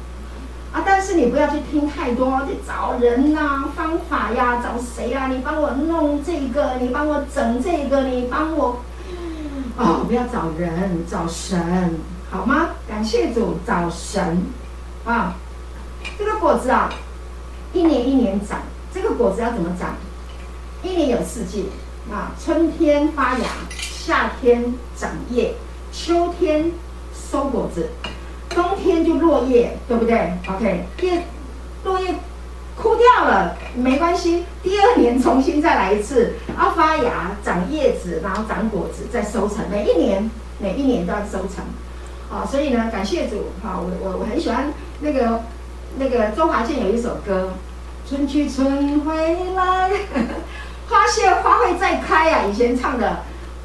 [0.72, 0.82] 啊！
[0.86, 8.80] 但是你不要去听太多，去找人呐、方法呀，找谁呀、你帮我弄这个，你帮我整这个，你帮我……
[9.76, 11.98] 哦，不要找人，找神，
[12.30, 12.70] 好吗？
[12.88, 14.44] 感谢主，找神
[15.04, 15.34] 啊！
[16.18, 16.90] 这个果子啊，
[17.72, 18.60] 一年一年长。
[18.94, 19.94] 这个果子要怎么长？
[20.82, 21.70] 一年有四季
[22.10, 23.46] 啊，春天发芽，
[23.78, 25.54] 夏天长叶，
[25.92, 26.72] 秋天
[27.14, 27.88] 收果子。
[28.54, 31.22] 冬天就落叶，对不对？OK，叶
[31.84, 32.14] 落叶
[32.76, 39.58] 枯掉了没关系，第二年重新再来一次，要发芽、长叶子，然后长果子，再收成。
[39.70, 41.64] 每一年，每一年都要收成。
[42.30, 45.42] 啊，所以呢，感谢主，哈，我我我很喜欢那个
[45.98, 47.52] 那个周华健有一首歌，
[48.08, 49.14] 春去春回
[49.54, 49.90] 来，
[50.88, 53.18] 花谢花会再开啊，以前唱的，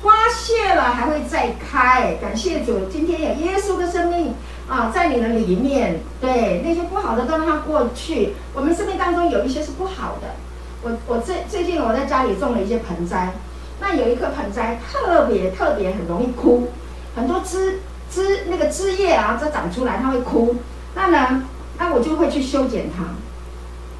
[0.04, 4.34] 花谢了还会再开，感谢主，今天有耶稣的生命。
[4.68, 8.34] 啊，在你的里面，对那些不好的都让它过去。
[8.53, 10.36] 我们生命当中有一些是不好的。
[10.84, 13.34] 我我最最近我在家里种了一些盆栽，
[13.80, 16.68] 那有一棵盆栽特别特别很容易枯，
[17.15, 17.80] 很多枝
[18.11, 20.57] 枝那个枝叶啊，这长出来它会枯。
[20.95, 21.43] 那呢，
[21.80, 23.05] 那我就会去修剪它，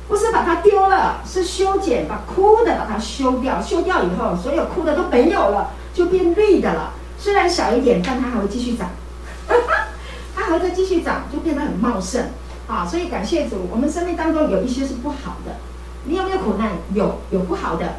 [0.10, 3.62] 不是把它丢了，是修剪，把枯的把它修掉。
[3.62, 6.92] 修掉以后，所有枯的都没有了，就变绿的了。
[7.18, 8.90] 虽然小一点，但它还会继续长。
[10.50, 12.30] 还在继续长，就变得很茂盛
[12.68, 12.86] 啊！
[12.86, 15.58] 所以感谢主，我们生命当中有一些是不好的。
[16.06, 16.72] 你有没有苦难？
[16.94, 17.96] 有，有不好的，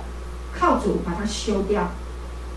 [0.59, 1.91] 靠主把它修掉。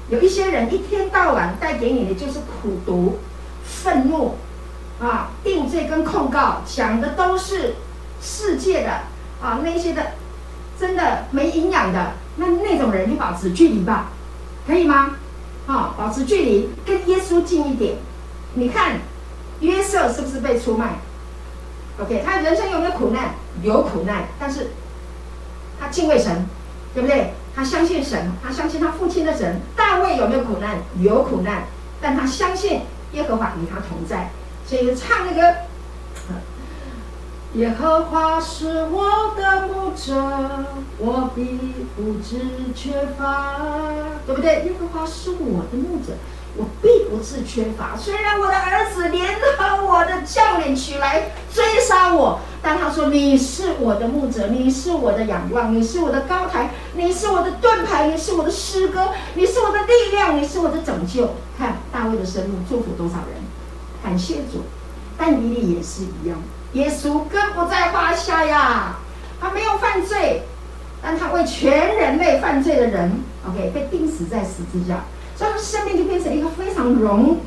[0.10, 3.20] 有一些人一天到晚带给你的就是苦毒、
[3.64, 4.36] 愤怒、
[5.00, 7.76] 啊，定罪跟控告讲的都是
[8.22, 8.92] 世界的
[9.42, 10.14] 啊，那些的
[10.80, 14.12] 真的没营养的，那那种人就保持距离吧，
[14.66, 15.16] 可以吗？
[15.68, 17.96] 啊，保持距离，跟耶稣近一点。
[18.56, 19.00] 你看
[19.62, 21.00] 约瑟是不是被出卖
[22.00, 23.36] ？OK，他人生有没有苦难？
[23.64, 24.72] 有苦难，但是
[25.80, 26.46] 他敬畏神，
[26.94, 27.34] 对不对？
[27.56, 29.60] 他相信神，他相信他父亲的神。
[29.76, 30.78] 大卫有没有苦难？
[31.00, 31.64] 有苦难，
[32.02, 32.82] 但他相信
[33.14, 34.30] 耶和华与他同在。
[34.66, 35.56] 所以唱那个，
[37.56, 40.66] 耶和华是我的牧者，
[40.98, 41.60] 我必
[41.96, 42.40] 不致
[42.74, 43.58] 缺乏，
[44.26, 44.64] 对不对？
[44.64, 46.14] 耶和华是我的牧者。
[46.58, 47.96] 我必不是缺乏。
[47.98, 63.42] 虽然我的儿子联合我的将领起来追杀我，但他说：“你是我的牧者，你是我的仰望，你是我的高台，你是我的盾牌，你是我的诗歌，你是我的力量，你是我的拯救。”看大卫的生命祝福多少人，
[64.04, 64.64] 感谢主。
[65.18, 66.38] 但以利也是一样，
[66.74, 68.98] 耶稣更不在话下呀。
[69.40, 70.44] 他没有犯罪，
[71.02, 73.12] 但他为全人类犯罪的人
[73.48, 75.04] ，OK，被钉死在十字架。
[75.50, 77.38] 他生命就变成一个非常容，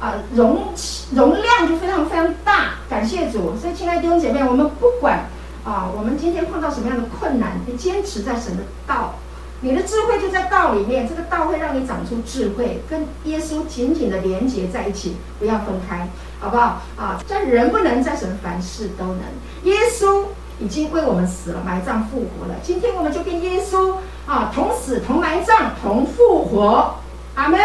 [0.00, 0.72] 啊容
[1.14, 3.56] 容量就非常非常大，感谢主。
[3.56, 5.26] 所以亲爱的弟兄姐妹，我们不管
[5.64, 9.14] 啊，我们今天碰到什么样的困难，你坚持在神的道，
[9.60, 11.08] 你的智慧就在道里面。
[11.08, 16.08] 这个道会让你长出智慧，跟耶稣紧紧的连接在一起，不要分开，
[16.40, 16.82] 好不好？
[16.98, 19.20] 啊，这人不能，在神凡事都能。
[19.62, 20.24] 耶稣
[20.58, 22.56] 已经为我们死了，埋葬复活了。
[22.62, 23.94] 今天我们就跟耶稣
[24.26, 26.96] 啊同死同埋葬同复活。
[27.34, 27.60] 阿门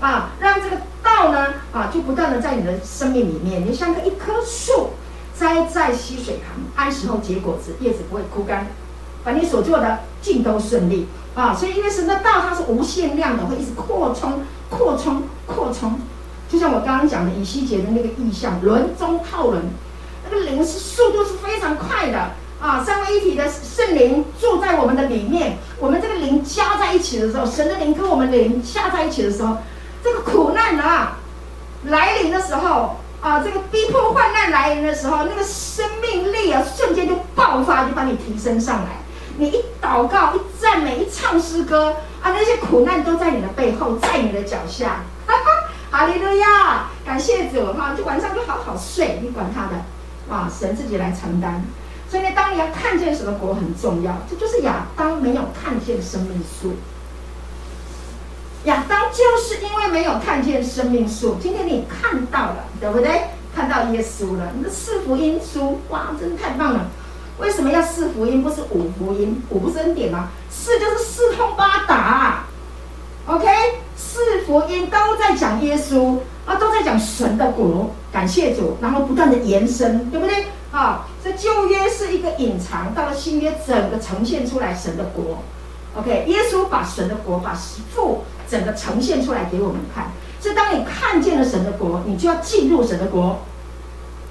[0.00, 0.30] 啊！
[0.38, 4.90] 让这个道呢啊，就不断的在你的生命里面，你像个一棵树
[5.34, 8.66] 栽在溪水旁，按时候结果子，叶子不会枯干，
[9.24, 11.54] 把你所做的尽都顺利啊！
[11.54, 15.98] 所以因为神的道它是无限量的，会一直扩充、扩充、扩充。
[16.48, 19.62] 就像我刚刚讲的以西结的那个意象，轮中套轮，
[20.24, 22.30] 那个灵是速度是非常快的。
[22.64, 29.58] 啊，三位一体的圣灵住在我们的里面，我们这个灵加在一起的时候，神的灵跟我们的灵加在一起的时候，
[30.02, 31.18] 这个苦难啊
[31.84, 38.92] 来临的时候啊，这个逼迫患难来临的时候，那个生命力啊瞬间就爆发，就把你提升上来。
[39.36, 45.02] 你一祷告、一赞美、一唱诗歌啊，那些苦难都在你的背后，在你的脚下。
[45.28, 45.44] 哈哈，
[45.90, 51.62] 哈利路亚，感谢主哈，就晚上就好好睡，你管他的啊，神自己来承担。
[52.14, 56.74] 所以呢，当你要看见什么国很重要，这就是亚当没有看见生命树。
[58.66, 63.22] 亚当就是因为没有看见生命树，今天你看到了，对不对？
[63.52, 66.86] 看到耶稣了，你的四福音书，哇，真的太棒了！
[67.40, 69.42] 为什么要四福音，不是五福音？
[69.50, 70.28] 五不是恩典吗？
[70.48, 72.44] 四就是四通八达
[73.26, 73.44] ，OK？
[73.96, 80.44] 四福音都在讲耶稣啊，都在讲神的国，感谢主，然后不断的延伸，对不对？
[80.74, 85.38] 啊，这旧约是一个隐藏，到了新约整个呈现出来神的国。
[85.96, 87.54] OK，耶稣把神的国，把
[87.94, 90.08] 父整个呈现出来给我们看。
[90.40, 93.38] 所以当你看见了神的国，你就要进入神的国。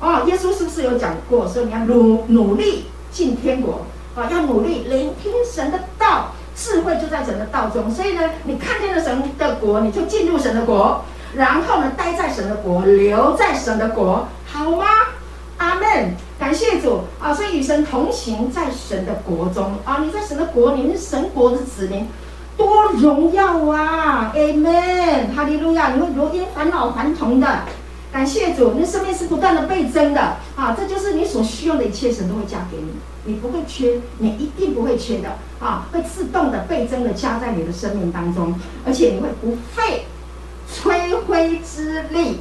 [0.02, 3.86] 哦，耶稣是不是有讲过说你要努努力进天国？
[4.14, 7.90] 啊，要努力聆听神的道，智慧就在神的道中。
[7.90, 14.86] 所以呢，你看见了神的国，你就进入神的国，然后呢，待在神的国，留在神的国，好吗？
[15.58, 17.34] 阿门，感谢主啊！
[17.34, 20.00] 所以与神同行，在神的国中啊！
[20.04, 22.06] 你在神的国，你是神国的子民，
[22.58, 25.94] 多荣耀啊！！Amen，，哈利路亚！
[25.94, 27.60] 你会如鹰返老还童的，
[28.12, 28.74] 感谢主！
[28.74, 30.76] 你生命是不断的倍增的啊！
[30.78, 32.92] 这就是你所需要的一切，神都会加给你，
[33.24, 35.30] 你不会缺，你一定不会缺的
[35.62, 35.88] 啊！
[35.94, 38.54] 会自动的倍增的加在你的生命当中，
[38.86, 40.08] 而且你会不费
[40.70, 42.40] 吹灰之力。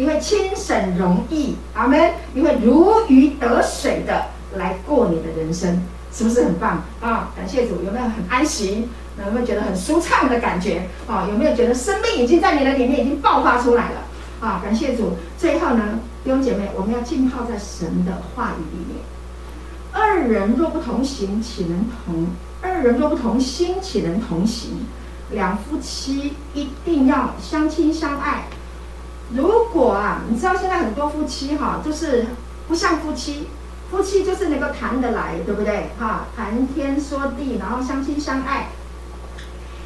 [0.00, 2.12] 你会轻省容易，阿门！
[2.32, 5.78] 你会如鱼得水的来过你的人生，
[6.10, 7.30] 是不是很棒啊？
[7.36, 8.88] 感谢主，有没有很安息？
[9.22, 11.28] 有没有觉得很舒畅的感觉啊？
[11.30, 14.00] 有没有觉得生命已经在你的里面已经爆发出来了
[14.40, 14.62] 啊？
[14.64, 15.12] 感谢主！
[15.36, 19.04] 最后呢，弟兄姐妹，我们要浸泡在神的话语里面。
[19.92, 22.26] 二人若不同行，岂能同？
[22.62, 24.70] 二人若不同心，岂能同行？
[25.30, 28.44] 两夫妻一定要相亲相爱。
[29.34, 32.26] 如果啊，你知道现在很多夫妻哈、就是
[32.66, 33.48] 不像夫妻，
[33.90, 35.90] 夫妻就是能够谈得来，对不对？
[35.98, 38.68] 哈、谈天说地，然后相亲相爱。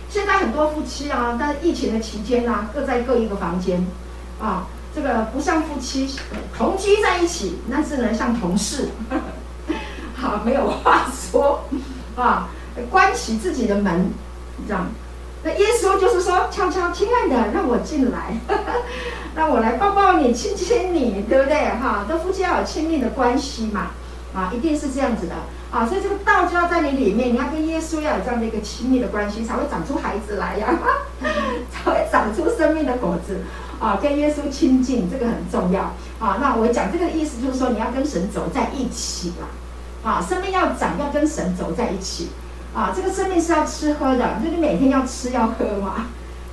[0.09, 3.85] 现在很多夫妻啊，在疫情的期间啊，各在各一个房间，
[4.41, 6.09] 啊，这个不像夫妻
[6.57, 8.89] 同居在一起，那是呢像同事，
[10.17, 11.65] 好没有话说，
[12.17, 12.49] 啊，
[12.91, 14.11] 关起自己的门，
[14.67, 14.87] 这样。
[15.47, 18.35] 那耶稣就是说，悄悄，亲爱的，让我进来，
[19.37, 21.69] 让我来抱抱你，亲亲你，对不对？
[21.79, 23.91] 哈，这夫妻要有亲密的关系嘛，
[24.35, 25.35] 啊，一定是这样子的
[25.71, 25.85] 啊。
[25.87, 30.67] 所以这个道就要在你里面，你要跟耶稣要有这样的一个亲密的关系，才会长出孩子来呀，
[31.71, 33.43] 才会长出生命的果子
[33.79, 33.99] 啊。
[34.01, 36.39] 跟耶稣亲近，这个很重要啊。
[36.41, 42.31] 那我讲这个意思就是说，你要跟神走在一起啦，啊，生命要长，要跟神走在一起。
[42.75, 46.07] 啊，这个生命是要吃喝的，就你每天要吃要喝嘛。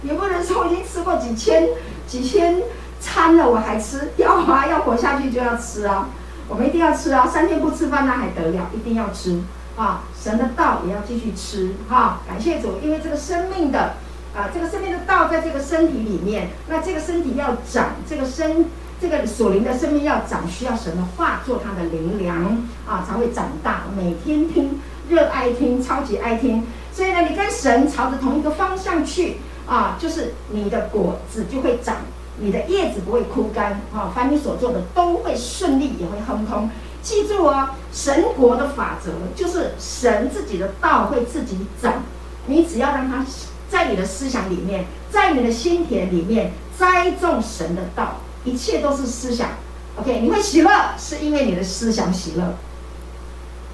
[0.03, 1.68] 也不能说我已经吃过几千
[2.07, 2.61] 几千
[2.99, 4.11] 餐了，我还吃？
[4.18, 6.10] 要啊， 要活下去就要吃啊。
[6.48, 8.69] 我们一定要吃啊，三天不吃饭那还得了？
[8.73, 9.39] 一定要吃
[9.77, 10.03] 啊！
[10.22, 12.22] 神的道也要继续吃哈、啊。
[12.27, 13.93] 感谢主，因为这个生命的
[14.35, 18.65] 啊，这个生命的道在这个身体里面，那这个身体要长，这个身
[18.99, 22.43] 这个属灵的生命要长，需要神的话做它的灵粮
[22.88, 23.84] 啊，才会长大。
[23.95, 24.80] 每天听。
[25.10, 26.64] 热爱听，超级爱听，
[26.94, 29.38] 所以呢，你跟神朝着同一个方向去
[29.68, 31.98] 啊，就是你的果子就会长，
[32.40, 36.69] 你的叶子不会枯干啊，凡你所做的都会顺利，也会亨通。
[37.02, 42.03] 记住哦，神国的法则就是神自己的道会自己长，
[42.45, 43.26] 你只要让它
[43.69, 49.49] 在你的思想里面，在你的心田里面栽种神的道，一切都是思想。
[49.98, 52.56] OK，你会喜乐，是因为你的思想喜乐。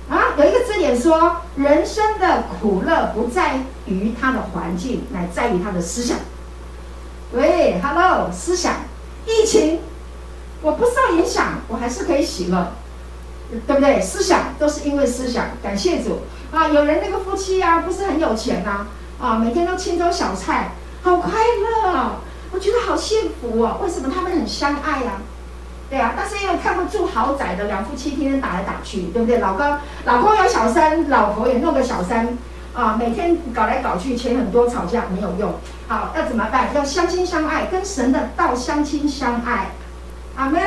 [0.10, 6.18] 啊，有一个字典说，人生的苦乐不在于他的环境，乃在于他的思想。
[7.34, 8.76] 喂，Hello，思想，
[9.26, 9.82] 疫情，
[10.62, 12.72] 我不受影响，我还是可以喜乐，
[13.68, 14.00] 对不对？
[14.00, 16.22] 思想都是因为思想，感谢主
[16.52, 16.70] 啊！
[16.70, 18.88] 有人那个夫妻啊，不是很有钱呐，
[19.20, 20.72] 啊，每天都清粥小菜，
[21.02, 22.22] 好快乐啊，
[22.54, 23.78] 我觉得好幸福啊！
[23.84, 25.22] 为什么他们很相爱呀？
[25.90, 29.38] 对啊，但是因为看不住豪宅的两夫妻天天打来打去，对不对？
[29.38, 32.38] 老公老公有小三，老婆也弄个小三，
[32.74, 35.54] 啊，每天搞来搞去，钱很多，吵架没有用。
[35.88, 36.74] 好，要怎么办？
[36.74, 39.68] 要相亲相爱，跟神的道相亲相爱。
[40.36, 40.62] 阿门。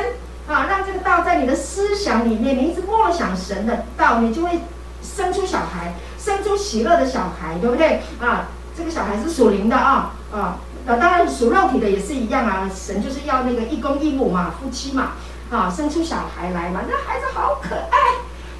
[0.47, 4.59] 啊，让这个道在你的思想里面，你一直默想神的道，你就会
[5.01, 8.01] 生出小孩，生出喜乐的小孩，对不对？
[8.19, 10.57] 啊，这个小孩是属灵的啊，啊。
[10.85, 15.11] 那当然属肉体的也是一样啊，神就是要那个一公一母嘛，夫妻嘛，
[15.49, 17.97] 啊，生出小孩来嘛，那孩子好可爱。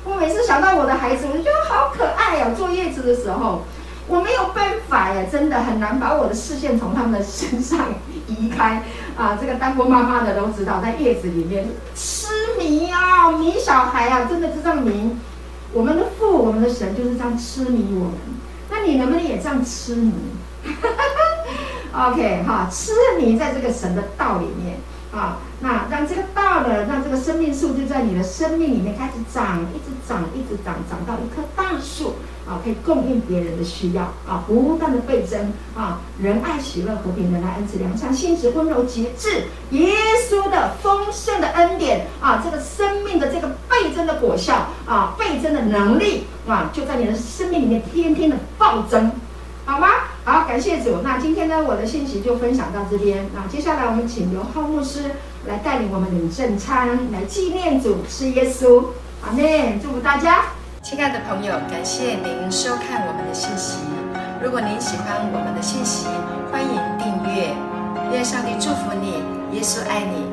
[0.04, 2.56] 我每次想到我的孩子，我就觉得好可爱呀、啊。
[2.58, 3.64] 坐月子的时候，
[4.08, 7.94] 我没有办法呀，真的很难把我的视线从他们的身上
[8.28, 8.84] 移开
[9.16, 9.38] 啊。
[9.40, 12.28] 这个当过妈妈的都知道，在月子里面痴
[12.58, 15.16] 迷啊，迷小孩啊，真的是这样迷。
[15.74, 18.14] 我们的父，我们的神就是这样痴迷我们。
[18.70, 20.14] 那你能不能也这样痴迷？
[21.94, 24.78] OK，哈，痴迷在这个神的道里面
[25.12, 32.16] 啊，那让这个道呢，让这个生命树就在你的生命里面开始长，一直长，一直长，长到一棵大树
[32.48, 39.94] 啊，可以供应别人的需要啊，不断的倍增啊，仁爱、喜乐、和平、仁爱、恩慈、良善、信实、温柔、节制，耶
[40.30, 49.12] 稣的丰盛的恩典啊，这个生命的这个倍增的果效啊，倍增的能力啊，就在你的生命里面天天的暴增。
[49.66, 49.88] 好吗？
[50.24, 51.02] 好，感谢主。
[51.04, 53.28] 那今天呢，我的信息就分享到这边。
[53.34, 55.12] 那接下来我们请刘浩牧师
[55.48, 58.86] 来带领我们领圣餐，来纪念主是耶稣。
[59.24, 59.80] 阿门。
[59.82, 60.46] 祝福大家，
[60.82, 63.78] 亲爱的朋友，感谢您收看我们的信息。
[64.44, 66.08] 如果您喜欢我们的信息，
[66.52, 67.54] 欢迎订阅。
[68.12, 69.24] 愿上帝祝福你，
[69.56, 70.31] 耶稣爱你。